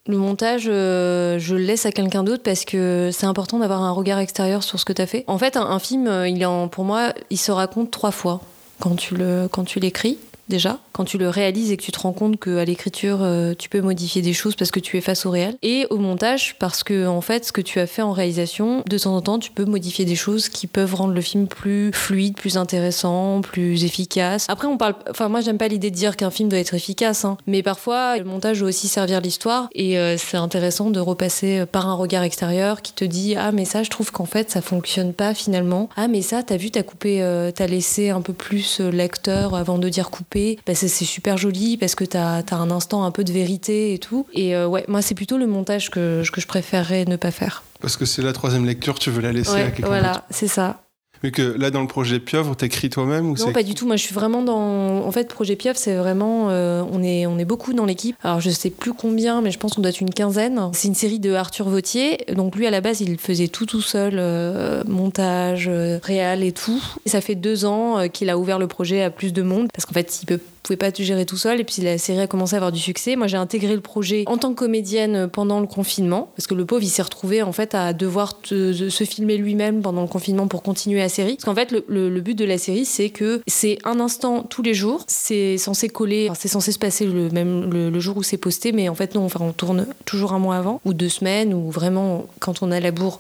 Le 0.07 0.17
montage, 0.17 0.67
euh, 0.69 1.37
je 1.37 1.55
le 1.55 1.61
laisse 1.63 1.85
à 1.85 1.91
quelqu'un 1.91 2.23
d'autre 2.23 2.41
parce 2.41 2.63
que 2.63 3.09
c'est 3.11 3.25
important 3.25 3.59
d'avoir 3.59 3.81
un 3.81 3.91
regard 3.91 4.19
extérieur 4.19 4.63
sur 4.63 4.79
ce 4.79 4.85
que 4.85 4.93
tu 4.93 5.01
as 5.01 5.07
fait. 5.07 5.25
En 5.27 5.37
fait, 5.37 5.57
un, 5.57 5.65
un 5.65 5.79
film, 5.79 6.09
il 6.25 6.41
est 6.41 6.45
en, 6.45 6.69
pour 6.69 6.85
moi, 6.85 7.13
il 7.29 7.37
se 7.37 7.51
raconte 7.51 7.91
trois 7.91 8.11
fois 8.11 8.41
quand 8.79 8.95
tu 8.95 9.79
l'écris. 9.79 10.17
Déjà, 10.49 10.79
quand 10.93 11.03
tu 11.03 11.17
le 11.17 11.29
réalises 11.29 11.71
et 11.71 11.77
que 11.77 11.83
tu 11.83 11.91
te 11.91 11.99
rends 11.99 12.13
compte 12.13 12.39
qu'à 12.39 12.63
l'écriture, 12.63 13.19
euh, 13.21 13.53
tu 13.57 13.69
peux 13.69 13.81
modifier 13.81 14.21
des 14.21 14.33
choses 14.33 14.55
parce 14.55 14.71
que 14.71 14.79
tu 14.79 14.97
es 14.97 15.01
face 15.01 15.25
au 15.25 15.31
réel. 15.31 15.57
Et 15.61 15.85
au 15.89 15.97
montage, 15.97 16.55
parce 16.59 16.83
que, 16.83 17.07
en 17.07 17.21
fait, 17.21 17.45
ce 17.45 17.51
que 17.51 17.61
tu 17.61 17.79
as 17.79 17.87
fait 17.87 18.01
en 18.01 18.13
réalisation, 18.13 18.83
de 18.87 18.97
temps 18.97 19.15
en 19.15 19.21
temps, 19.21 19.39
tu 19.39 19.51
peux 19.51 19.65
modifier 19.65 20.05
des 20.05 20.15
choses 20.15 20.49
qui 20.49 20.67
peuvent 20.67 20.95
rendre 20.95 21.13
le 21.13 21.21
film 21.21 21.47
plus 21.47 21.91
fluide, 21.91 22.35
plus 22.35 22.57
intéressant, 22.57 23.41
plus 23.41 23.83
efficace. 23.83 24.45
Après, 24.49 24.67
on 24.67 24.77
parle. 24.77 24.95
Enfin, 25.09 25.27
moi, 25.29 25.41
j'aime 25.41 25.57
pas 25.57 25.67
l'idée 25.67 25.91
de 25.91 25.95
dire 25.95 26.15
qu'un 26.15 26.31
film 26.31 26.49
doit 26.49 26.59
être 26.59 26.73
efficace, 26.73 27.25
hein. 27.25 27.37
mais 27.45 27.63
parfois, 27.63 28.17
le 28.17 28.23
montage 28.23 28.59
doit 28.59 28.69
aussi 28.69 28.87
servir 28.87 29.21
l'histoire. 29.21 29.69
Et 29.73 29.97
euh, 29.97 30.17
c'est 30.17 30.37
intéressant 30.37 30.89
de 30.89 30.99
repasser 30.99 31.65
par 31.65 31.87
un 31.87 31.93
regard 31.95 32.23
extérieur 32.23 32.81
qui 32.81 32.93
te 32.93 33.05
dit 33.05 33.35
Ah, 33.35 33.51
mais 33.51 33.65
ça, 33.65 33.83
je 33.83 33.89
trouve 33.89 34.11
qu'en 34.11 34.25
fait, 34.25 34.49
ça 34.49 34.61
fonctionne 34.61 35.13
pas 35.13 35.33
finalement. 35.33 35.89
Ah, 35.95 36.07
mais 36.07 36.21
ça, 36.21 36.43
t'as 36.43 36.57
vu, 36.57 36.71
t'as 36.71 36.83
coupé, 36.83 37.21
euh, 37.21 37.51
t'as 37.51 37.67
laissé 37.67 38.09
un 38.09 38.21
peu 38.21 38.33
plus 38.33 38.79
euh, 38.79 38.91
l'acteur 38.91 39.55
avant 39.55 39.77
de 39.77 39.89
dire 39.89 40.09
couper. 40.09 40.36
Bah, 40.65 40.75
c'est 40.75 40.87
super 40.87 41.37
joli 41.37 41.77
parce 41.77 41.95
que 41.95 42.03
t'as 42.03 42.41
as 42.49 42.55
un 42.55 42.71
instant 42.71 43.03
un 43.03 43.11
peu 43.11 43.23
de 43.23 43.31
vérité 43.31 43.93
et 43.93 43.99
tout. 43.99 44.25
Et 44.33 44.55
euh, 44.55 44.67
ouais, 44.67 44.85
moi, 44.87 45.01
c'est 45.01 45.15
plutôt 45.15 45.37
le 45.37 45.47
montage 45.47 45.89
que, 45.89 46.23
que 46.31 46.41
je 46.41 46.47
préférerais 46.47 47.05
ne 47.05 47.15
pas 47.15 47.31
faire. 47.31 47.63
Parce 47.79 47.97
que 47.97 48.05
c'est 48.05 48.21
la 48.21 48.33
troisième 48.33 48.65
lecture, 48.65 48.99
tu 48.99 49.11
veux 49.11 49.21
la 49.21 49.31
laisser 49.31 49.51
à 49.51 49.71
quelqu'un 49.71 49.87
voilà, 49.87 50.25
c'est 50.29 50.47
ça. 50.47 50.81
Mais 51.23 51.31
que 51.31 51.41
là, 51.41 51.71
dans 51.71 51.81
le 51.81 51.87
projet 51.87 52.19
Pieuvre, 52.19 52.55
t'écris 52.55 52.89
toi-même 52.89 53.29
ou 53.29 53.35
Non, 53.35 53.51
pas 53.51 53.63
du 53.63 53.73
tout. 53.73 53.85
Moi, 53.87 53.95
je 53.95 54.03
suis 54.03 54.13
vraiment 54.13 54.41
dans. 54.41 55.05
En 55.05 55.11
fait, 55.11 55.27
Projet 55.27 55.55
Pieuvre, 55.55 55.77
c'est 55.77 55.95
vraiment. 55.95 56.49
euh, 56.49 56.83
on, 56.91 57.01
est, 57.03 57.25
on 57.25 57.37
est 57.37 57.45
beaucoup 57.45 57.73
dans 57.73 57.85
l'équipe. 57.85 58.15
Alors, 58.23 58.39
je 58.39 58.49
sais 58.49 58.69
plus 58.69 58.93
combien, 58.93 59.41
mais 59.41 59.51
je 59.51 59.59
pense 59.59 59.73
qu'on 59.73 59.81
doit 59.81 59.89
être 59.89 60.01
une 60.01 60.13
quinzaine. 60.13 60.69
C'est 60.73 60.87
une 60.87 60.95
série 60.95 61.19
de 61.19 61.33
Arthur 61.33 61.69
Vautier. 61.69 62.19
Donc, 62.35 62.55
lui, 62.55 62.67
à 62.67 62.71
la 62.71 62.81
base, 62.81 63.01
il 63.01 63.17
faisait 63.17 63.47
tout 63.47 63.65
tout 63.65 63.81
seul 63.81 64.15
euh, 64.17 64.83
montage, 64.87 65.67
euh, 65.67 65.99
réal 66.03 66.43
et 66.43 66.51
tout. 66.51 66.81
Et 67.05 67.09
ça 67.09 67.21
fait 67.21 67.35
deux 67.35 67.65
ans 67.65 68.07
qu'il 68.09 68.29
a 68.29 68.37
ouvert 68.37 68.59
le 68.59 68.67
projet 68.67 69.03
à 69.03 69.09
plus 69.09 69.33
de 69.33 69.41
monde 69.41 69.67
parce 69.73 69.85
qu'en 69.85 69.93
fait, 69.93 70.19
il 70.21 70.25
peut 70.25 70.39
pouvait 70.63 70.77
pas 70.77 70.91
tout 70.91 71.03
gérer 71.03 71.25
tout 71.25 71.37
seul 71.37 71.59
et 71.59 71.63
puis 71.63 71.81
la 71.81 71.97
série 71.97 72.19
a 72.19 72.27
commencé 72.27 72.55
à 72.55 72.57
avoir 72.57 72.71
du 72.71 72.79
succès. 72.79 73.15
Moi 73.15 73.27
j'ai 73.27 73.37
intégré 73.37 73.73
le 73.73 73.81
projet 73.81 74.23
en 74.27 74.37
tant 74.37 74.49
que 74.53 74.55
comédienne 74.59 75.29
pendant 75.31 75.59
le 75.59 75.67
confinement 75.67 76.31
parce 76.35 76.47
que 76.47 76.53
le 76.55 76.65
pauvre 76.65 76.83
il 76.83 76.89
s'est 76.89 77.01
retrouvé 77.01 77.41
en 77.41 77.51
fait 77.51 77.73
à 77.75 77.93
devoir 77.93 78.39
se 78.43 79.03
filmer 79.03 79.37
lui-même 79.37 79.81
pendant 79.81 80.01
le 80.01 80.07
confinement 80.07 80.47
pour 80.47 80.61
continuer 80.63 80.99
la 80.99 81.09
série. 81.09 81.35
Parce 81.35 81.45
qu'en 81.45 81.55
fait 81.55 81.71
le, 81.71 81.85
le- 81.87 82.09
le 82.09 82.21
but 82.21 82.35
de 82.35 82.45
la 82.45 82.57
série 82.57 82.85
c'est 82.85 83.09
que 83.09 83.41
c'est 83.47 83.77
un 83.85 83.99
instant 83.99 84.43
tous 84.43 84.61
les 84.61 84.73
jours, 84.73 85.03
c'est 85.07 85.57
censé 85.57 85.89
coller, 85.89 86.27
enfin, 86.29 86.39
c'est 86.41 86.47
censé 86.47 86.71
se 86.71 86.79
passer 86.79 87.05
le 87.05 87.29
même 87.29 87.71
le, 87.71 87.89
le 87.89 87.99
jour 87.99 88.17
où 88.17 88.23
c'est 88.23 88.37
posté 88.37 88.71
mais 88.71 88.89
en 88.89 88.95
fait 88.95 89.15
non, 89.15 89.23
enfin 89.25 89.39
on 89.41 89.53
tourne 89.53 89.87
toujours 90.05 90.33
un 90.33 90.39
mois 90.39 90.55
avant 90.57 90.81
ou 90.85 90.93
deux 90.93 91.09
semaines 91.09 91.53
ou 91.53 91.69
vraiment 91.71 92.25
quand 92.39 92.61
on 92.61 92.71
a 92.71 92.79
la 92.79 92.91
bourre 92.91 93.19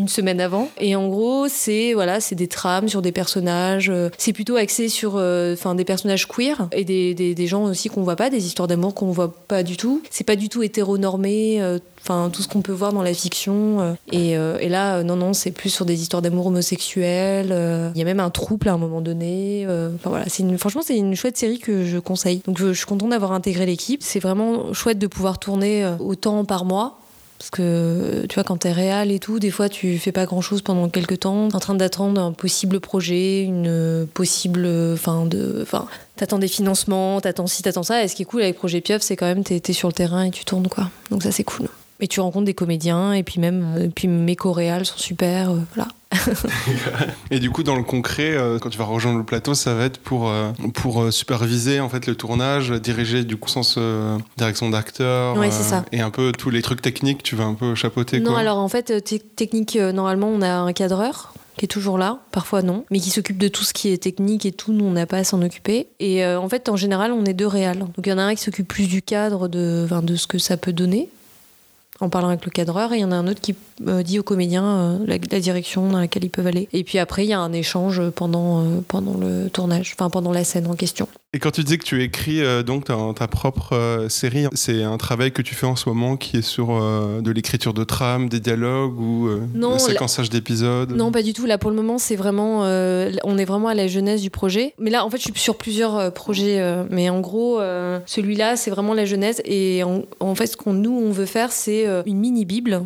une 0.00 0.08
semaine 0.08 0.40
avant. 0.40 0.68
Et 0.78 0.96
en 0.96 1.08
gros, 1.08 1.46
c'est 1.48 1.92
voilà, 1.94 2.20
c'est 2.20 2.34
des 2.34 2.48
trames 2.48 2.88
sur 2.88 3.02
des 3.02 3.12
personnages. 3.12 3.90
euh, 3.90 4.08
c'est 4.18 4.32
plutôt 4.32 4.56
axé 4.56 4.88
sur, 4.88 5.12
euh, 5.16 5.52
enfin, 5.52 5.74
des 5.74 5.84
personnages 5.84 6.26
queer 6.26 6.68
et 6.72 6.84
des, 6.84 7.14
des, 7.14 7.34
des 7.34 7.46
gens 7.46 7.64
aussi 7.64 7.88
qu'on 7.90 8.02
voit 8.02 8.16
pas, 8.16 8.30
des 8.30 8.46
histoires 8.46 8.66
d'amour 8.66 8.94
qu'on 8.94 9.10
voit 9.12 9.32
pas 9.46 9.62
du 9.62 9.76
tout. 9.76 10.02
C'est 10.10 10.24
pas 10.24 10.36
du 10.36 10.48
tout 10.48 10.62
hétéronormé. 10.62 11.60
euh, 11.62 11.78
Enfin, 12.02 12.30
tout 12.32 12.40
ce 12.40 12.48
qu'on 12.48 12.62
peut 12.62 12.72
voir 12.72 12.94
dans 12.94 13.02
la 13.02 13.12
fiction. 13.12 13.94
et, 14.10 14.30
et 14.30 14.68
là, 14.70 15.02
non, 15.02 15.16
non, 15.16 15.34
c'est 15.34 15.50
plus 15.50 15.68
sur 15.68 15.84
des 15.84 16.00
histoires 16.00 16.22
d'amour 16.22 16.46
homosexuel. 16.46 17.48
Il 17.94 17.98
y 17.98 18.00
a 18.00 18.04
même 18.06 18.20
un 18.20 18.30
trouble 18.30 18.70
à 18.70 18.72
un 18.72 18.78
moment 18.78 19.02
donné. 19.02 19.66
Enfin 19.68 20.08
voilà, 20.08 20.24
c'est 20.26 20.42
une, 20.42 20.56
franchement, 20.56 20.80
c'est 20.82 20.96
une 20.96 21.14
chouette 21.14 21.36
série 21.36 21.58
que 21.58 21.84
je 21.84 21.98
conseille. 21.98 22.40
Donc, 22.46 22.56
je, 22.58 22.68
je 22.68 22.78
suis 22.78 22.86
contente 22.86 23.10
d'avoir 23.10 23.32
intégré 23.32 23.66
l'équipe. 23.66 24.02
C'est 24.02 24.18
vraiment 24.18 24.72
chouette 24.72 24.98
de 24.98 25.06
pouvoir 25.06 25.38
tourner 25.38 25.86
autant 26.00 26.46
par 26.46 26.64
mois. 26.64 26.98
Parce 27.40 27.48
que 27.48 28.26
tu 28.28 28.34
vois, 28.34 28.44
quand 28.44 28.58
t'es 28.58 28.70
réal 28.70 29.10
et 29.10 29.18
tout, 29.18 29.38
des 29.38 29.50
fois 29.50 29.70
tu 29.70 29.98
fais 29.98 30.12
pas 30.12 30.26
grand 30.26 30.42
chose 30.42 30.60
pendant 30.60 30.90
quelques 30.90 31.20
temps. 31.20 31.48
T'es 31.48 31.56
en 31.56 31.60
train 31.60 31.74
d'attendre 31.74 32.20
un 32.20 32.32
possible 32.32 32.80
projet, 32.80 33.42
une 33.44 34.06
possible. 34.12 34.68
Enfin, 34.92 35.24
de. 35.24 35.60
Enfin, 35.62 35.86
t'attends 36.16 36.38
des 36.38 36.48
financements, 36.48 37.18
t'attends 37.22 37.46
ci, 37.46 37.62
t'attends 37.62 37.82
ça. 37.82 38.04
Et 38.04 38.08
ce 38.08 38.14
qui 38.14 38.22
est 38.22 38.26
cool 38.26 38.42
avec 38.42 38.58
Projet 38.58 38.82
Pieuf, 38.82 39.00
c'est 39.00 39.16
quand 39.16 39.24
même 39.24 39.42
t'es 39.42 39.72
sur 39.72 39.88
le 39.88 39.94
terrain 39.94 40.24
et 40.24 40.30
tu 40.30 40.44
tournes, 40.44 40.68
quoi. 40.68 40.90
Donc 41.10 41.22
ça, 41.22 41.32
c'est 41.32 41.44
cool. 41.44 41.68
Et 42.00 42.08
tu 42.08 42.20
rencontres 42.20 42.44
des 42.44 42.54
comédiens, 42.54 43.14
et 43.14 43.22
puis 43.22 43.40
même. 43.40 43.74
euh, 43.78 43.84
Et 43.84 43.88
puis 43.88 44.06
mes 44.06 44.36
coréales 44.36 44.84
sont 44.84 44.98
super, 44.98 45.50
euh, 45.50 45.60
voilà. 45.74 45.90
Et 47.30 47.38
du 47.38 47.50
coup, 47.50 47.62
dans 47.62 47.76
le 47.76 47.82
concret, 47.82 48.32
euh, 48.36 48.58
quand 48.58 48.68
tu 48.70 48.78
vas 48.78 48.84
rejoindre 48.84 49.18
le 49.18 49.24
plateau, 49.24 49.54
ça 49.54 49.74
va 49.74 49.84
être 49.84 49.98
pour, 49.98 50.28
euh, 50.28 50.50
pour 50.74 51.02
euh, 51.02 51.10
superviser 51.10 51.80
en 51.80 51.88
fait 51.88 52.06
le 52.06 52.14
tournage, 52.14 52.70
diriger 52.72 53.24
du 53.24 53.36
coup 53.36 53.48
sens 53.48 53.78
direction 54.36 54.70
d'acteur, 54.70 55.36
Ouais, 55.36 55.50
et 55.92 56.00
un 56.00 56.10
peu 56.10 56.32
tous 56.32 56.50
les 56.50 56.62
trucs 56.62 56.82
techniques, 56.82 57.22
tu 57.22 57.36
vas 57.36 57.44
un 57.44 57.54
peu 57.54 57.74
chapeauter 57.74 58.20
Non, 58.20 58.32
quoi. 58.32 58.40
alors 58.40 58.58
en 58.58 58.68
fait, 58.68 59.02
te- 59.04 59.16
technique, 59.16 59.76
normalement, 59.76 60.28
on 60.28 60.42
a 60.42 60.50
un 60.52 60.72
cadreur 60.72 61.32
qui 61.56 61.64
est 61.66 61.68
toujours 61.68 61.98
là, 61.98 62.20
parfois 62.32 62.62
non, 62.62 62.84
mais 62.90 63.00
qui 63.00 63.10
s'occupe 63.10 63.36
de 63.38 63.48
tout 63.48 63.64
ce 63.64 63.74
qui 63.74 63.88
est 63.90 63.98
technique 64.02 64.46
et 64.46 64.52
tout, 64.52 64.72
nous 64.72 64.84
on 64.86 64.92
n'a 64.92 65.04
pas 65.06 65.18
à 65.18 65.24
s'en 65.24 65.42
occuper. 65.42 65.88
Et 66.00 66.24
euh, 66.24 66.40
en 66.40 66.48
fait, 66.48 66.68
en 66.70 66.76
général, 66.76 67.12
on 67.12 67.24
est 67.26 67.34
deux 67.34 67.46
réals. 67.46 67.78
Donc 67.78 67.92
il 67.98 68.08
y 68.08 68.12
en 68.12 68.18
a 68.18 68.22
un 68.22 68.34
qui 68.34 68.42
s'occupe 68.42 68.66
plus 68.66 68.86
du 68.88 69.02
cadre, 69.02 69.46
de, 69.48 69.86
de 70.02 70.16
ce 70.16 70.26
que 70.26 70.38
ça 70.38 70.56
peut 70.56 70.72
donner, 70.72 71.08
en 72.00 72.08
parlant 72.08 72.28
avec 72.28 72.44
le 72.44 72.50
cadreur, 72.50 72.92
et 72.92 72.98
il 72.98 73.00
y 73.00 73.04
en 73.04 73.12
a 73.12 73.16
un 73.16 73.28
autre 73.28 73.40
qui 73.40 73.54
euh, 73.86 74.02
dit 74.02 74.18
aux 74.18 74.22
comédiens 74.22 74.64
euh, 74.64 74.98
la, 75.06 75.16
la 75.30 75.40
direction 75.40 75.88
dans 75.88 75.98
laquelle 75.98 76.24
ils 76.24 76.30
peuvent 76.30 76.46
aller. 76.46 76.68
Et 76.72 76.84
puis 76.84 76.98
après, 76.98 77.24
il 77.24 77.28
y 77.28 77.32
a 77.32 77.40
un 77.40 77.52
échange 77.52 78.02
pendant, 78.10 78.60
euh, 78.60 78.80
pendant 78.86 79.16
le 79.16 79.48
tournage, 79.50 79.92
enfin 79.94 80.10
pendant 80.10 80.32
la 80.32 80.44
scène 80.44 80.66
en 80.66 80.74
question. 80.74 81.08
Et 81.32 81.38
quand 81.38 81.52
tu 81.52 81.62
dis 81.62 81.78
que 81.78 81.84
tu 81.84 82.02
écris 82.02 82.42
euh, 82.42 82.64
donc 82.64 82.86
ta, 82.86 82.96
ta 83.14 83.28
propre 83.28 83.74
euh, 83.74 84.08
série, 84.08 84.46
c'est 84.52 84.82
un 84.82 84.98
travail 84.98 85.30
que 85.30 85.42
tu 85.42 85.54
fais 85.54 85.66
en 85.66 85.76
ce 85.76 85.88
moment 85.88 86.16
qui 86.16 86.38
est 86.38 86.42
sur 86.42 86.72
euh, 86.72 87.20
de 87.20 87.30
l'écriture 87.30 87.72
de 87.72 87.84
trame, 87.84 88.28
des 88.28 88.40
dialogues 88.40 88.98
ou 88.98 89.28
Non, 89.54 89.74
le 89.74 89.78
séquençage 89.78 90.28
d'épisodes? 90.28 90.90
Non, 90.90 91.12
pas 91.12 91.22
du 91.22 91.32
tout. 91.32 91.46
Là, 91.46 91.56
pour 91.56 91.70
le 91.70 91.76
moment, 91.76 91.98
c'est 91.98 92.16
vraiment, 92.16 92.62
on 92.62 93.38
est 93.38 93.44
vraiment 93.44 93.68
à 93.68 93.74
la 93.74 93.86
jeunesse 93.86 94.22
du 94.22 94.30
projet. 94.30 94.74
Mais 94.80 94.90
là, 94.90 95.04
en 95.04 95.10
fait, 95.10 95.18
je 95.18 95.22
suis 95.22 95.32
sur 95.36 95.56
plusieurs 95.56 96.12
projets. 96.12 96.60
mais 96.90 97.08
en 97.10 97.20
gros, 97.20 97.60
celui-là, 98.06 98.56
c'est 98.56 98.70
vraiment 98.70 98.92
la 98.92 99.04
jeunesse. 99.04 99.40
Et 99.44 99.84
en, 99.84 100.02
en 100.18 100.34
fait, 100.34 100.48
ce 100.48 100.56
qu'on 100.56 100.72
nous 100.72 100.90
on 100.90 101.12
veut 101.12 101.26
faire, 101.26 101.52
c'est 101.52 101.86
une 102.06 102.18
mini 102.18 102.44
bible. 102.44 102.82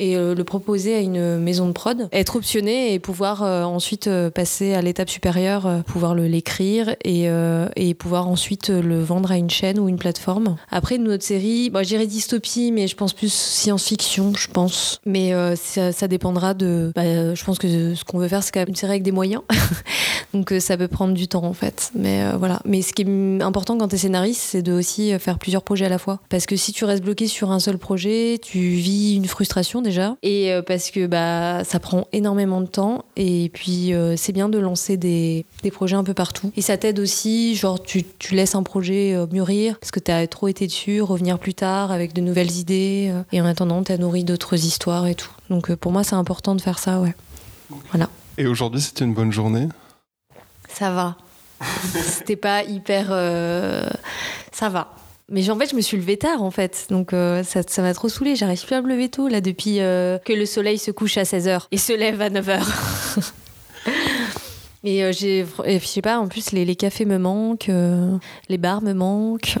Et 0.00 0.16
euh, 0.16 0.34
le 0.34 0.42
proposer 0.42 0.96
à 0.96 0.98
une 0.98 1.38
maison 1.38 1.68
de 1.68 1.72
prod, 1.72 2.08
être 2.10 2.34
optionné 2.34 2.94
et 2.94 2.98
pouvoir 2.98 3.44
euh, 3.44 3.62
ensuite 3.62 4.08
euh, 4.08 4.28
passer 4.28 4.74
à 4.74 4.82
l'étape 4.82 5.08
supérieure, 5.08 5.66
euh, 5.66 5.80
pouvoir 5.82 6.16
l'écrire 6.16 6.96
et, 7.04 7.28
euh, 7.28 7.68
et 7.76 7.94
pouvoir 7.94 8.26
ensuite 8.26 8.70
euh, 8.70 8.82
le 8.82 9.00
vendre 9.00 9.30
à 9.30 9.36
une 9.36 9.50
chaîne 9.50 9.78
ou 9.78 9.88
une 9.88 9.98
plateforme. 9.98 10.56
Après, 10.72 10.98
notre 10.98 11.22
série, 11.22 11.70
bon, 11.70 11.84
je 11.84 11.88
dirais 11.88 12.08
dystopie, 12.08 12.72
mais 12.72 12.88
je 12.88 12.96
pense 12.96 13.12
plus 13.12 13.32
science-fiction, 13.32 14.32
je 14.34 14.48
pense. 14.48 15.00
Mais 15.06 15.32
euh, 15.32 15.54
ça, 15.54 16.08
dépendra 16.08 16.54
de. 16.54 16.90
bah, 16.96 17.02
euh, 17.02 17.36
je 17.36 17.44
pense 17.44 17.60
que 17.60 17.94
ce 17.94 18.02
qu'on 18.02 18.18
veut 18.18 18.28
faire, 18.28 18.42
c'est 18.42 18.50
quand 18.50 18.60
même 18.60 18.70
une 18.70 18.74
série 18.74 18.92
avec 18.92 19.04
des 19.04 19.12
moyens. 19.12 19.42
Donc 20.34 20.50
euh, 20.50 20.58
ça 20.58 20.76
peut 20.76 20.88
prendre 20.88 21.14
du 21.14 21.28
temps 21.28 21.44
en 21.44 21.52
fait. 21.52 21.92
Mais 21.94 22.24
euh, 22.24 22.36
voilà. 22.36 22.60
Mais 22.64 22.82
ce 22.82 22.92
qui 22.92 23.02
est 23.02 23.42
important 23.42 23.78
quand 23.78 23.88
tu 23.88 23.94
es 23.94 23.98
scénariste, 23.98 24.40
c'est 24.40 24.62
de 24.62 24.72
aussi 24.72 25.12
euh, 25.12 25.20
faire 25.20 25.38
plusieurs 25.38 25.62
projets 25.62 25.86
à 25.86 25.88
la 25.88 25.98
fois. 25.98 26.18
Parce 26.28 26.46
que 26.46 26.56
si 26.56 26.72
tu 26.72 26.84
restes 26.84 27.04
bloqué 27.04 27.28
sur 27.28 27.52
un 27.52 27.60
seul 27.60 27.78
projet, 27.78 28.38
tu 28.42 28.58
vis 28.58 29.14
une 29.14 29.26
frustration 29.26 29.80
déjà. 29.84 30.16
Et 30.24 30.52
euh, 30.52 30.62
parce 30.62 30.90
que 30.90 31.06
bah, 31.06 31.62
ça 31.62 31.78
prend 31.78 32.08
énormément 32.12 32.60
de 32.60 32.66
temps. 32.66 33.04
Et 33.14 33.50
puis 33.54 33.94
euh, 33.94 34.16
c'est 34.16 34.32
bien 34.32 34.48
de 34.48 34.58
lancer 34.58 34.96
des, 34.96 35.46
des 35.62 35.70
projets 35.70 35.94
un 35.94 36.02
peu 36.02 36.14
partout. 36.14 36.50
Et 36.56 36.62
ça 36.62 36.76
t'aide 36.76 36.98
aussi, 36.98 37.54
genre 37.54 37.80
tu, 37.80 38.02
tu 38.18 38.34
laisses 38.34 38.56
un 38.56 38.64
projet 38.64 39.14
euh, 39.14 39.26
mûrir 39.30 39.78
parce 39.78 39.92
que 39.92 40.00
tu 40.00 40.10
as 40.10 40.26
trop 40.26 40.48
été 40.48 40.66
dessus, 40.66 41.00
revenir 41.00 41.38
plus 41.38 41.54
tard 41.54 41.92
avec 41.92 42.12
de 42.12 42.20
nouvelles 42.20 42.50
idées. 42.56 43.10
euh, 43.12 43.22
et 43.30 43.40
en 43.40 43.46
attendant, 43.46 43.84
tu 43.84 43.92
as 43.92 43.98
nourri 43.98 44.24
d'autres 44.24 44.54
histoires 44.64 45.06
et 45.06 45.14
tout. 45.14 45.30
Donc 45.50 45.70
euh, 45.70 45.76
pour 45.76 45.92
moi, 45.92 46.02
c'est 46.02 46.16
important 46.16 46.56
de 46.56 46.60
faire 46.60 46.80
ça, 46.80 46.98
ouais. 47.00 47.14
Voilà. 47.92 48.08
Et 48.38 48.46
aujourd'hui, 48.46 48.80
c'est 48.80 49.00
une 49.00 49.14
bonne 49.14 49.30
journée? 49.32 49.68
Ça 50.68 50.90
va. 50.90 51.16
C'était 51.94 52.34
pas 52.36 52.64
hyper. 52.64 53.06
euh, 53.10 53.88
Ça 54.50 54.68
va. 54.68 54.92
Mais 55.30 55.48
en 55.48 55.58
fait, 55.58 55.70
je 55.70 55.76
me 55.76 55.80
suis 55.80 55.96
levée 55.96 56.18
tard, 56.18 56.42
en 56.42 56.50
fait. 56.50 56.86
Donc, 56.90 57.12
euh, 57.12 57.42
ça 57.42 57.62
ça 57.66 57.82
m'a 57.82 57.94
trop 57.94 58.08
saoulée. 58.08 58.36
J'arrive 58.36 58.64
plus 58.64 58.74
à 58.74 58.82
me 58.82 58.88
lever 58.88 59.08
tôt, 59.08 59.28
là, 59.28 59.40
depuis 59.40 59.80
euh, 59.80 60.18
que 60.18 60.32
le 60.32 60.44
soleil 60.44 60.78
se 60.78 60.90
couche 60.90 61.16
à 61.16 61.22
16h 61.22 61.62
et 61.70 61.78
se 61.78 61.92
lève 61.92 62.20
à 62.20 62.30
9h. 62.30 62.60
Et 64.86 65.02
euh, 65.02 65.12
j'ai. 65.12 65.46
je 65.66 65.78
sais 65.78 66.02
pas, 66.02 66.18
en 66.18 66.28
plus, 66.28 66.52
les, 66.52 66.66
les 66.66 66.76
cafés 66.76 67.06
me 67.06 67.16
manquent, 67.16 67.70
euh, 67.70 68.18
les 68.50 68.58
bars 68.58 68.82
me 68.82 68.92
manquent. 68.92 69.56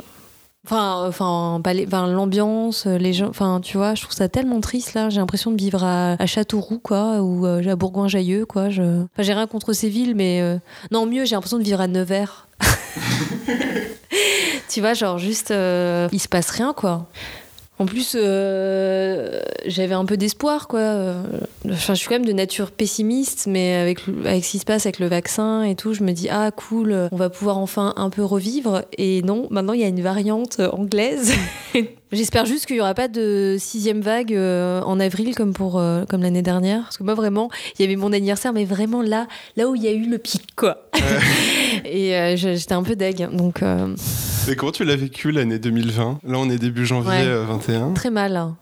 Enfin, 0.66 1.06
enfin, 1.08 1.62
enfin, 1.64 2.06
l'ambiance, 2.08 2.84
les 2.86 3.14
gens, 3.14 3.28
enfin, 3.28 3.60
tu 3.62 3.78
vois, 3.78 3.94
je 3.94 4.02
trouve 4.02 4.14
ça 4.14 4.28
tellement 4.28 4.60
triste 4.60 4.92
là. 4.92 5.08
J'ai 5.08 5.20
l'impression 5.20 5.50
de 5.50 5.56
vivre 5.56 5.82
à, 5.82 6.26
Châteauroux, 6.26 6.78
quoi, 6.78 7.22
ou 7.22 7.46
à 7.46 7.76
Bourgoin-Jallieu, 7.76 8.44
quoi. 8.46 8.68
Je... 8.70 8.82
Enfin, 8.82 9.22
j'ai 9.22 9.34
rien 9.34 9.46
contre 9.46 9.72
ces 9.72 9.88
villes, 9.90 10.14
mais 10.14 10.42
non, 10.90 11.04
mieux, 11.04 11.26
j'ai 11.26 11.34
l'impression 11.34 11.58
de 11.58 11.64
vivre 11.64 11.82
à 11.82 11.86
Nevers. 11.86 12.46
tu 14.74 14.80
vois, 14.80 14.94
genre 14.94 15.18
juste, 15.18 15.52
euh, 15.52 16.08
il 16.10 16.18
se 16.18 16.26
passe 16.26 16.50
rien, 16.50 16.72
quoi. 16.72 17.06
En 17.78 17.86
plus, 17.86 18.16
euh, 18.16 19.40
j'avais 19.66 19.94
un 19.94 20.04
peu 20.04 20.16
d'espoir, 20.16 20.66
quoi. 20.66 21.14
Enfin, 21.70 21.94
je 21.94 21.98
suis 22.00 22.08
quand 22.08 22.16
même 22.16 22.26
de 22.26 22.32
nature 22.32 22.72
pessimiste, 22.72 23.46
mais 23.48 23.74
avec, 23.74 24.00
avec 24.24 24.44
ce 24.44 24.50
qui 24.50 24.58
se 24.58 24.64
passe 24.64 24.86
avec 24.86 24.98
le 24.98 25.06
vaccin 25.06 25.62
et 25.62 25.76
tout, 25.76 25.94
je 25.94 26.02
me 26.02 26.10
dis, 26.10 26.28
ah, 26.28 26.50
cool, 26.50 27.08
on 27.12 27.16
va 27.16 27.30
pouvoir 27.30 27.58
enfin 27.58 27.92
un 27.96 28.10
peu 28.10 28.24
revivre. 28.24 28.82
Et 28.98 29.22
non, 29.22 29.46
maintenant, 29.50 29.74
il 29.74 29.80
y 29.80 29.84
a 29.84 29.88
une 29.88 30.02
variante 30.02 30.58
anglaise. 30.58 31.32
J'espère 32.12 32.46
juste 32.46 32.66
qu'il 32.66 32.76
n'y 32.76 32.82
aura 32.82 32.94
pas 32.94 33.08
de 33.08 33.56
sixième 33.58 34.00
vague 34.00 34.34
euh, 34.34 34.80
en 34.82 34.98
avril 34.98 35.36
comme, 35.36 35.52
pour, 35.52 35.82
comme 36.08 36.22
l'année 36.22 36.42
dernière. 36.42 36.82
Parce 36.82 36.98
que 36.98 37.04
moi, 37.04 37.14
vraiment, 37.14 37.48
il 37.78 37.82
y 37.82 37.84
avait 37.84 37.96
mon 37.96 38.12
anniversaire, 38.12 38.52
mais 38.52 38.64
vraiment 38.64 39.02
là, 39.02 39.28
là 39.56 39.68
où 39.68 39.76
il 39.76 39.82
y 39.82 39.88
a 39.88 39.92
eu 39.92 40.08
le 40.08 40.18
pic, 40.18 40.54
quoi. 40.56 40.88
et 41.84 42.16
euh, 42.16 42.36
j'étais 42.36 42.72
un 42.72 42.82
peu 42.82 42.96
deg. 42.96 43.28
Donc, 43.32 43.62
euh, 43.62 43.94
Et 44.48 44.56
comment 44.56 44.72
tu 44.72 44.84
l'as 44.84 44.96
vécu 44.96 45.30
l'année 45.30 45.58
2020 45.58 46.20
Là, 46.24 46.38
on 46.38 46.50
est 46.50 46.58
début 46.58 46.84
janvier 46.84 47.10
Ouais. 47.10 47.26
euh, 47.26 47.44
21. 47.46 47.92
Très 47.94 48.10
mal. 48.10 48.36
hein. 48.36 48.56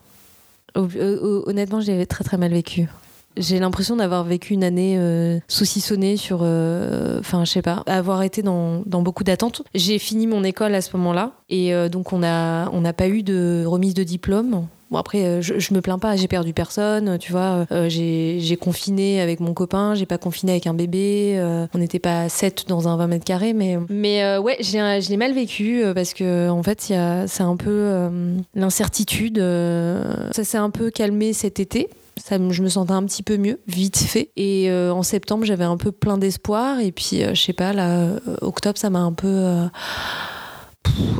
Honnêtement, 0.77 1.81
je 1.81 1.91
l'avais 1.91 2.07
très 2.07 2.25
très 2.25 2.37
mal 2.39 2.53
vécu. 2.53 2.89
J'ai 3.37 3.59
l'impression 3.59 3.97
d'avoir 3.97 4.25
vécu 4.25 4.53
une 4.55 4.62
année 4.62 4.97
euh, 4.99 5.39
saucissonnée 5.49 6.17
sur. 6.17 6.41
euh, 6.43 7.19
Enfin, 7.19 7.45
je 7.45 7.51
sais 7.51 7.62
pas, 7.62 7.83
avoir 7.87 8.23
été 8.23 8.43
dans, 8.43 8.83
dans 8.87 9.03
beaucoup 9.03 9.25
d'attentes. 9.25 9.62
J'ai 9.75 9.99
fini 9.99 10.27
mon 10.27 10.45
école 10.45 10.75
à 10.75 10.81
ce 10.83 10.97
moment-là. 10.97 11.33
Et 11.49 11.75
euh, 11.75 11.89
donc, 11.89 12.12
on 12.12 12.19
n'a 12.19 12.69
on 12.73 12.81
n'a 12.83 12.93
pas 12.93 13.09
eu 13.09 13.23
de 13.23 13.65
remise 13.67 13.95
de 13.95 14.03
diplôme. 14.05 14.67
Bon, 14.93 14.99
après, 14.99 15.25
euh, 15.25 15.41
je, 15.41 15.73
me 15.73 15.81
plains 15.81 15.99
pas, 15.99 16.17
j'ai 16.17 16.29
perdu 16.29 16.53
personne, 16.53 17.17
tu 17.19 17.33
vois. 17.33 17.67
Euh, 17.73 17.89
j'ai 17.89 18.37
j'ai 18.41 18.57
confiné 18.57 19.23
avec 19.23 19.41
mon 19.41 19.55
copain, 19.55 19.95
j'ai 19.95 20.05
pas 20.05 20.19
confiné 20.19 20.53
avec 20.53 20.67
un 20.67 20.75
bébé. 20.75 21.37
euh, 21.39 21.67
on 21.73 21.79
n'était 21.79 21.99
pas 21.99 22.29
sept 22.29 22.69
dans 22.69 22.89
un 22.89 22.99
20 22.99 23.07
mètres 23.07 23.25
carrés, 23.25 23.55
mais, 23.55 23.79
mais 23.89 24.23
euh, 24.23 24.39
ouais, 24.39 24.59
je 24.61 25.09
l'ai 25.09 25.17
mal 25.17 25.33
vécu 25.33 25.83
euh, 25.83 25.95
parce 25.95 26.13
que, 26.13 26.51
en 26.51 26.63
fait, 26.63 26.83
c'est 26.83 27.43
un 27.43 27.57
peu 27.57 27.71
euh, 27.71 28.37
l'incertitude. 28.55 29.39
euh, 29.39 30.31
ça 30.31 30.45
s'est 30.45 30.59
un 30.59 30.69
peu 30.69 30.91
calmé 30.91 31.33
cet 31.33 31.59
été. 31.59 31.89
Je 32.31 32.63
me 32.63 32.69
sentais 32.69 32.93
un 32.93 33.05
petit 33.05 33.23
peu 33.23 33.39
mieux, 33.39 33.61
vite 33.67 33.97
fait. 33.97 34.29
Et 34.37 34.71
euh, 34.71 34.93
en 34.93 35.03
septembre, 35.03 35.47
j'avais 35.47 35.65
un 35.65 35.79
peu 35.79 35.91
plein 35.91 36.19
d'espoir. 36.19 36.81
Et 36.81 36.93
puis, 36.93 37.23
euh, 37.23 37.33
je 37.33 37.41
sais 37.41 37.55
pas, 37.55 37.73
là, 37.73 37.89
euh, 37.89 38.19
octobre, 38.43 38.77
ça 38.77 38.91
m'a 38.91 39.01
un 39.01 39.15
peu. 39.15 39.27
euh, 39.27 39.67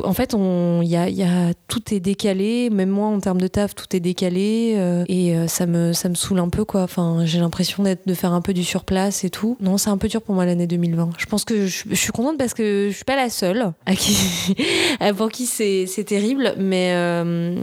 en 0.03 0.13
fait, 0.13 0.33
on, 0.33 0.81
y 0.81 0.95
a, 0.95 1.53
tout 1.67 1.93
est 1.93 1.99
décalé. 1.99 2.69
Même 2.69 2.89
moi, 2.89 3.07
en 3.07 3.19
termes 3.19 3.41
de 3.41 3.47
taf, 3.47 3.73
tout 3.75 3.95
est 3.95 3.99
décalé. 3.99 4.73
euh, 4.77 5.05
et 5.07 5.35
euh, 5.35 5.47
ça, 5.47 5.65
me, 5.65 5.93
saoule 5.93 6.39
un 6.39 6.49
peu, 6.49 6.65
quoi. 6.65 6.87
J'ai 7.23 7.39
l'impression 7.39 7.83
de 7.83 8.13
faire 8.13 8.33
un 8.33 8.41
peu 8.41 8.53
du 8.53 8.63
surplace 8.63 9.23
et 9.23 9.29
tout. 9.29 9.57
Non, 9.61 9.77
c'est 9.77 9.89
un 9.89 9.97
peu 9.97 10.07
dur 10.07 10.21
pour 10.21 10.35
moi 10.35 10.45
l'année 10.45 10.67
2020. 10.67 11.11
Je 11.17 11.25
pense 11.25 11.45
que 11.45 11.67
je, 11.67 11.93
suis 11.93 12.11
contente 12.11 12.37
parce 12.37 12.53
que 12.53 12.89
je 12.89 12.95
suis 12.95 13.05
pas 13.05 13.15
la 13.15 13.29
seule 13.29 13.71
pour 15.17 15.29
qui 15.29 15.45
c'est, 15.45 16.03
terrible. 16.05 16.53
Mais. 16.57 16.91
euh, 16.93 17.55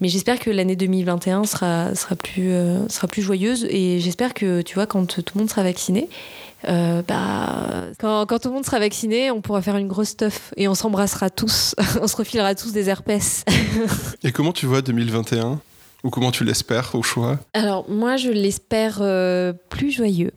mais 0.00 0.08
j'espère 0.08 0.40
que 0.40 0.50
l'année 0.50 0.74
2021 0.74 1.44
sera, 1.44 1.90
plus, 2.18 2.50
sera 2.88 3.06
plus 3.06 3.22
joyeuse 3.22 3.64
et 3.70 4.00
j'espère 4.00 4.34
que, 4.34 4.60
tu 4.60 4.74
vois, 4.74 4.86
quand 4.86 5.06
tout 5.06 5.22
le 5.36 5.38
monde 5.38 5.48
sera 5.48 5.62
vacciné, 5.62 6.08
euh, 6.68 7.02
bah, 7.06 7.84
quand, 7.98 8.26
quand 8.26 8.38
tout 8.38 8.48
le 8.48 8.54
monde 8.54 8.64
sera 8.64 8.78
vacciné, 8.78 9.30
on 9.30 9.40
pourra 9.40 9.62
faire 9.62 9.76
une 9.76 9.88
grosse 9.88 10.10
stuff 10.10 10.52
et 10.56 10.68
on 10.68 10.74
s'embrassera 10.74 11.30
tous. 11.30 11.74
on 12.00 12.06
se 12.06 12.16
refilera 12.16 12.54
tous 12.54 12.72
des 12.72 12.88
herpès. 12.88 13.44
Et 14.22 14.32
comment 14.32 14.52
tu 14.52 14.66
vois 14.66 14.82
2021 14.82 15.60
Ou 16.04 16.10
comment 16.10 16.30
tu 16.30 16.44
l'espères 16.44 16.94
au 16.94 17.02
choix? 17.02 17.38
Alors, 17.54 17.88
moi, 17.90 18.16
je 18.16 18.30
l'espère 18.30 18.98
euh, 19.00 19.52
plus 19.68 19.90
joyeux, 19.90 20.32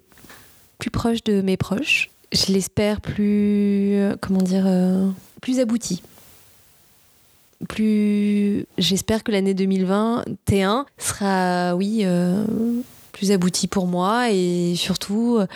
plus 0.80 0.90
proche 0.92 1.24
de 1.24 1.42
mes 1.42 1.58
proches. 1.58 2.10
Je 2.34 2.52
l'espère 2.52 3.02
plus. 3.02 3.96
euh, 3.96 4.16
comment 4.20 4.42
dire 4.42 4.64
euh, 4.68 5.10
Plus 5.42 5.60
abouti. 5.60 6.02
Plus. 7.70 8.66
J'espère 8.78 9.24
que 9.24 9.32
l'année 9.32 9.54
2021 9.54 10.86
sera, 10.98 11.76
oui, 11.76 12.02
euh, 12.04 12.44
plus 13.16 13.32
aboutie 13.32 13.68
pour 13.68 13.88
moi 13.88 14.30
et 14.32 14.74
surtout. 14.76 15.38
euh, 15.40 15.48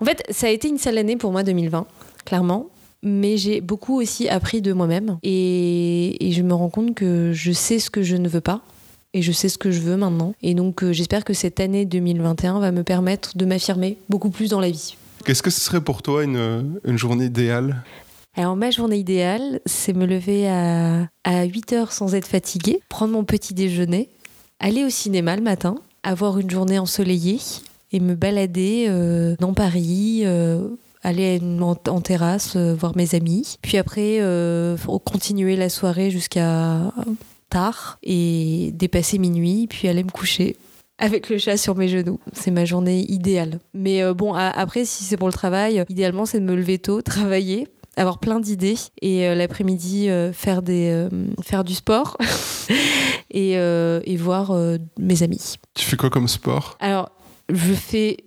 En 0.00 0.04
fait, 0.04 0.22
ça 0.30 0.46
a 0.46 0.50
été 0.50 0.68
une 0.68 0.78
sale 0.78 0.96
année 0.98 1.16
pour 1.16 1.32
moi 1.32 1.42
2020, 1.42 1.86
clairement. 2.24 2.66
Mais 3.02 3.36
j'ai 3.36 3.60
beaucoup 3.60 4.00
aussi 4.00 4.28
appris 4.28 4.60
de 4.60 4.72
moi-même. 4.72 5.18
Et, 5.22 6.26
et 6.26 6.32
je 6.32 6.42
me 6.42 6.52
rends 6.54 6.68
compte 6.68 6.94
que 6.94 7.32
je 7.32 7.52
sais 7.52 7.78
ce 7.78 7.90
que 7.90 8.02
je 8.02 8.16
ne 8.16 8.28
veux 8.28 8.40
pas 8.40 8.60
et 9.14 9.22
je 9.22 9.30
sais 9.32 9.48
ce 9.48 9.56
que 9.56 9.70
je 9.70 9.80
veux 9.80 9.96
maintenant. 9.96 10.34
Et 10.42 10.54
donc 10.54 10.82
euh, 10.82 10.92
j'espère 10.92 11.24
que 11.24 11.32
cette 11.32 11.60
année 11.60 11.84
2021 11.84 12.58
va 12.60 12.72
me 12.72 12.82
permettre 12.82 13.36
de 13.38 13.44
m'affirmer 13.44 13.98
beaucoup 14.08 14.30
plus 14.30 14.50
dans 14.50 14.60
la 14.60 14.70
vie. 14.70 14.96
Qu'est-ce 15.24 15.42
que 15.42 15.50
ce 15.50 15.60
serait 15.60 15.80
pour 15.80 16.02
toi 16.02 16.24
une, 16.24 16.80
une 16.84 16.98
journée 16.98 17.26
idéale? 17.26 17.82
Alors 18.36 18.56
ma 18.56 18.70
journée 18.70 18.98
idéale, 18.98 19.60
c'est 19.66 19.92
me 19.94 20.04
lever 20.06 20.48
à, 20.48 21.08
à 21.24 21.44
8 21.44 21.72
heures 21.72 21.92
sans 21.92 22.14
être 22.14 22.26
fatiguée, 22.28 22.80
prendre 22.88 23.12
mon 23.12 23.24
petit 23.24 23.54
déjeuner, 23.54 24.08
aller 24.60 24.84
au 24.84 24.90
cinéma 24.90 25.34
le 25.36 25.42
matin, 25.42 25.76
avoir 26.02 26.38
une 26.38 26.50
journée 26.50 26.78
ensoleillée 26.78 27.40
et 27.92 28.00
me 28.00 28.14
balader 28.14 28.86
euh, 28.88 29.36
dans 29.38 29.54
Paris. 29.54 30.22
euh, 30.24 30.68
aller 31.04 31.40
en, 31.60 32.00
terrasse 32.00 32.56
euh, 32.56 32.74
voir 32.74 32.96
mes 32.96 33.14
amis 33.14 33.56
puis 33.62 33.78
après 33.78 34.20
continuer 35.04 35.54
la 35.54 35.68
soirée 35.68 36.10
jusqu'à 36.10 36.92
tard 37.50 37.98
et 38.02 38.72
dépasser 38.74 39.18
minuit 39.18 39.68
puis 39.68 39.88
aller 39.88 40.02
me 40.02 40.10
coucher 40.10 40.56
avec 40.98 41.28
le 41.30 41.38
chat 41.38 41.56
sur 41.56 41.76
mes 41.76 41.86
genoux. 41.86 42.18
C'est 42.32 42.50
ma 42.50 42.64
journée 42.64 43.06
idéale. 43.08 43.60
Mais 43.72 44.02
bon, 44.14 44.34
après, 44.34 44.84
si 44.84 45.04
c'est 45.04 45.16
pour 45.16 45.28
le 45.28 45.32
travail, 45.32 45.84
idéalement, 45.88 46.26
c'est 46.26 46.40
de 46.40 46.44
me 46.44 46.56
lever 46.56 46.80
tôt, 46.80 47.02
travailler, 47.02 47.68
avoir 47.98 48.18
plein 48.18 48.40
d'idées 48.40 48.76
et 49.02 49.28
euh, 49.28 49.34
l'après-midi 49.34 50.08
euh, 50.08 50.32
faire, 50.32 50.62
des, 50.62 50.90
euh, 50.90 51.08
faire 51.42 51.64
du 51.64 51.74
sport 51.74 52.16
et, 53.30 53.52
et 53.52 54.16
voir 54.16 54.52
mes 54.98 55.22
amis. 55.22 55.56
Tu 55.74 55.84
fais 55.84 55.96
quoi 55.96 56.10
comme 56.10 56.28
sport? 56.28 56.76
Alors, 56.80 57.10
je 57.48 57.74
fais 57.74 58.18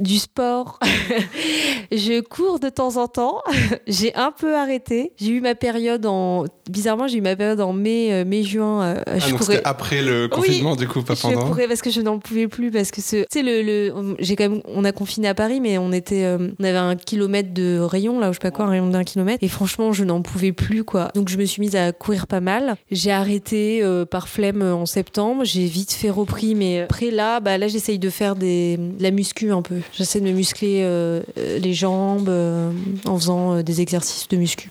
du 0.00 0.18
sport. 0.18 0.78
je 1.92 2.20
cours 2.20 2.58
de 2.60 2.68
temps 2.68 2.96
en 2.96 3.08
temps. 3.08 3.40
j'ai 3.86 4.14
un 4.14 4.32
peu 4.32 4.56
arrêté. 4.56 5.12
J'ai 5.18 5.30
eu 5.32 5.40
ma 5.40 5.54
période 5.54 6.06
en. 6.06 6.44
Bizarrement, 6.68 7.08
j'ai 7.08 7.18
eu 7.18 7.20
ma 7.20 7.34
période 7.36 7.60
en 7.60 7.72
mai, 7.72 8.12
euh, 8.12 8.24
mai-juin. 8.24 8.82
euh, 8.82 9.02
Ah, 9.06 9.18
je 9.18 9.30
donc 9.30 9.40
courais. 9.40 9.60
après 9.64 10.02
le 10.02 10.28
confinement, 10.28 10.76
du 10.76 10.86
coup, 10.86 11.02
pas 11.02 11.14
Je 11.14 11.22
pendant. 11.22 11.48
courais 11.48 11.66
parce 11.66 11.82
que 11.82 11.90
je 11.90 12.00
n'en 12.00 12.18
pouvais 12.18 12.46
plus 12.48 12.70
parce 12.70 12.90
que 12.92 13.00
ce, 13.00 13.16
tu 13.22 13.26
sais 13.30 13.42
le, 13.42 13.62
le- 13.62 14.16
j'ai 14.20 14.36
quand 14.36 14.48
même, 14.48 14.62
on 14.66 14.84
a 14.84 14.92
confiné 14.92 15.26
à 15.28 15.34
Paris, 15.34 15.60
mais 15.60 15.78
on 15.78 15.90
était, 15.92 16.24
euh, 16.24 16.50
on 16.60 16.64
avait 16.64 16.76
un 16.78 16.94
kilomètre 16.96 17.52
de 17.52 17.78
rayon 17.80 18.20
là, 18.20 18.28
ou 18.30 18.32
je 18.32 18.36
sais 18.38 18.40
pas 18.42 18.50
quoi, 18.52 18.66
un 18.66 18.70
rayon 18.70 18.86
d'un 18.88 19.02
kilomètre, 19.04 19.42
et 19.42 19.48
franchement, 19.48 19.92
je 19.92 20.04
n'en 20.04 20.22
pouvais 20.22 20.52
plus 20.52 20.84
quoi. 20.84 21.10
Donc 21.14 21.28
je 21.28 21.36
me 21.38 21.44
suis 21.44 21.60
mise 21.60 21.74
à 21.74 21.92
courir 21.92 22.26
pas 22.28 22.40
mal. 22.40 22.76
J'ai 22.92 23.10
arrêté 23.10 23.80
euh, 23.82 24.04
par 24.04 24.28
flemme 24.28 24.62
en 24.62 24.86
septembre. 24.86 25.44
J'ai 25.44 25.66
vite 25.66 25.92
fait 25.92 26.10
repris, 26.10 26.54
mais 26.54 26.82
après 26.82 27.10
là, 27.10 27.40
bah 27.40 27.58
là, 27.58 27.66
j'essaye 27.66 27.98
de 27.98 28.10
faire 28.10 28.36
des, 28.36 28.76
de 28.76 29.02
la 29.02 29.10
muscu 29.10 29.50
un 29.50 29.62
peu. 29.62 29.76
J'essaie 29.92 30.20
de 30.20 30.24
me 30.26 30.32
muscler 30.32 30.82
euh, 30.82 31.20
euh, 31.38 31.58
les 31.58 31.74
jambes 31.74 32.28
euh, 32.28 32.70
en 33.06 33.16
faisant 33.18 33.56
euh, 33.56 33.62
des 33.62 33.80
exercices 33.80 34.28
de 34.28 34.36
muscu. 34.36 34.70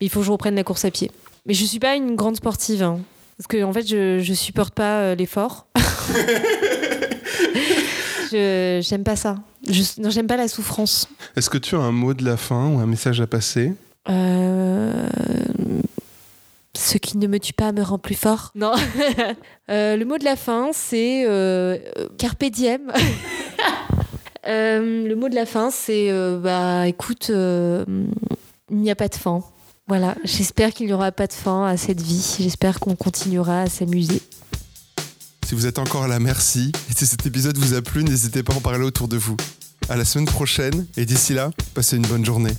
Il 0.00 0.10
faut 0.10 0.20
que 0.20 0.26
je 0.26 0.30
reprenne 0.32 0.54
la 0.54 0.64
course 0.64 0.84
à 0.84 0.90
pied. 0.90 1.10
Mais 1.46 1.54
je 1.54 1.64
suis 1.64 1.78
pas 1.80 1.94
une 1.96 2.14
grande 2.16 2.36
sportive. 2.36 2.82
hein. 2.82 3.00
Parce 3.36 3.46
que 3.48 3.62
en 3.64 3.72
fait, 3.72 3.86
je, 3.86 4.18
je 4.20 4.34
supporte 4.34 4.74
pas 4.74 4.98
euh, 5.00 5.14
l'effort. 5.14 5.66
je 8.32 8.80
j'aime 8.82 9.04
pas 9.04 9.16
ça. 9.16 9.36
Je, 9.68 9.82
j'aime 10.10 10.26
pas 10.26 10.36
la 10.36 10.48
souffrance. 10.48 11.08
Est-ce 11.36 11.50
que 11.50 11.58
tu 11.58 11.74
as 11.74 11.78
un 11.80 11.92
mot 11.92 12.14
de 12.14 12.24
la 12.24 12.36
fin 12.36 12.68
ou 12.68 12.78
un 12.78 12.86
message 12.86 13.20
à 13.20 13.26
passer? 13.26 13.72
Euh, 14.08 15.08
Ce 16.74 16.98
qui 16.98 17.18
ne 17.18 17.26
me 17.26 17.38
tue 17.38 17.52
pas 17.52 17.72
me 17.72 17.82
rend 17.82 17.98
plus 17.98 18.14
fort. 18.14 18.52
Non. 18.54 18.72
Euh, 19.70 19.96
le 19.98 20.06
mot 20.06 20.16
de 20.16 20.24
la 20.24 20.34
fin, 20.36 20.70
c'est 20.72 21.24
euh, 21.26 21.76
carpe 22.16 22.42
diem. 22.46 22.90
Euh, 24.48 25.06
le 25.06 25.14
mot 25.14 25.28
de 25.28 25.34
la 25.34 25.46
fin, 25.46 25.70
c'est 25.70 26.10
euh, 26.10 26.38
bah 26.38 26.86
écoute, 26.86 27.28
euh, 27.30 27.84
il 28.70 28.78
n'y 28.78 28.90
a 28.90 28.96
pas 28.96 29.08
de 29.08 29.14
fin. 29.14 29.42
Voilà. 29.86 30.16
J'espère 30.24 30.72
qu'il 30.72 30.86
n'y 30.86 30.92
aura 30.92 31.12
pas 31.12 31.26
de 31.26 31.32
fin 31.32 31.66
à 31.66 31.76
cette 31.76 32.00
vie. 32.00 32.36
J'espère 32.40 32.80
qu'on 32.80 32.94
continuera 32.94 33.62
à 33.62 33.68
s'amuser. 33.68 34.22
Si 35.46 35.54
vous 35.54 35.66
êtes 35.66 35.78
encore 35.78 36.08
là, 36.08 36.18
merci. 36.18 36.72
Et 36.90 36.94
si 36.94 37.06
cet 37.06 37.24
épisode 37.26 37.56
vous 37.56 37.74
a 37.74 37.82
plu, 37.82 38.04
n'hésitez 38.04 38.42
pas 38.42 38.52
à 38.52 38.56
en 38.56 38.60
parler 38.60 38.84
autour 38.84 39.08
de 39.08 39.16
vous. 39.16 39.36
À 39.88 39.96
la 39.96 40.04
semaine 40.04 40.26
prochaine, 40.26 40.86
et 40.98 41.06
d'ici 41.06 41.32
là, 41.32 41.50
passez 41.72 41.96
une 41.96 42.06
bonne 42.06 42.24
journée. 42.24 42.52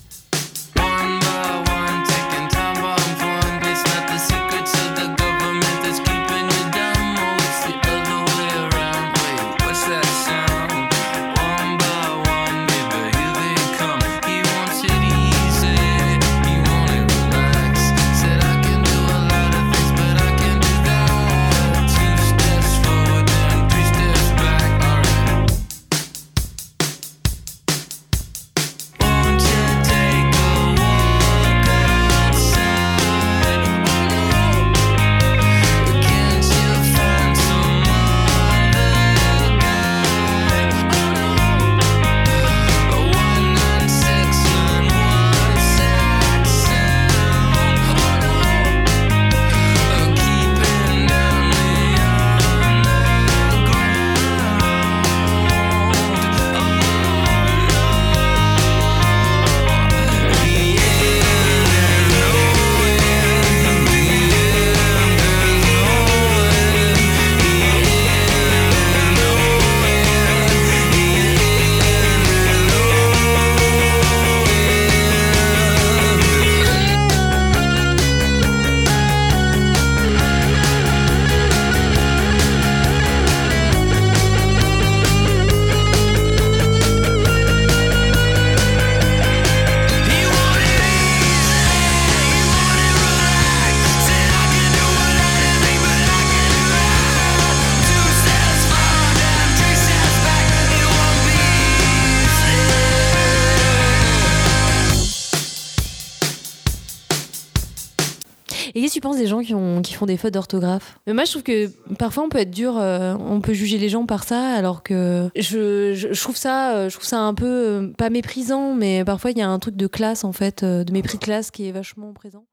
Tu 109.00 109.08
penses 109.08 109.18
des 109.18 109.28
gens 109.28 109.40
qui, 109.40 109.54
ont, 109.54 109.82
qui 109.82 109.94
font 109.94 110.06
des 110.06 110.18
fautes 110.18 110.34
d'orthographe? 110.34 111.00
Mais 111.08 111.14
Moi, 111.14 111.24
je 111.24 111.32
trouve 111.32 111.44
que 111.44 111.68
parfois 111.96 112.24
on 112.26 112.30
peut 112.30 112.40
être 112.40 112.52
dur, 112.52 112.78
euh, 112.78 113.16
on 113.18 113.40
peut 113.40 113.54
juger 113.54 113.78
les 113.78 113.88
gens 113.88 114.06
par 114.06 114.26
ça, 114.26 114.52
alors 114.52 114.84
que 114.84 115.30
je, 115.38 116.20
trouve 116.20 116.36
ça, 116.36 116.76
euh, 116.76 116.90
je 116.90 116.96
trouve 116.96 117.08
ça 117.08 117.22
un 117.22 117.34
peu 117.34 117.46
euh, 117.46 117.94
pas 117.98 118.10
méprisant, 118.10 118.74
mais 118.74 119.06
parfois 119.06 119.32
il 119.32 119.38
y 119.38 119.42
a 119.42 119.48
un 119.48 119.60
truc 119.60 119.78
de 119.78 119.88
classe 119.88 120.26
en 120.26 120.34
fait, 120.34 120.66
de 120.66 120.92
mépris 120.92 121.18
classe 121.18 121.50
qui 121.50 121.70
est 121.70 121.72
vachement 121.72 122.12
présent. 122.12 122.44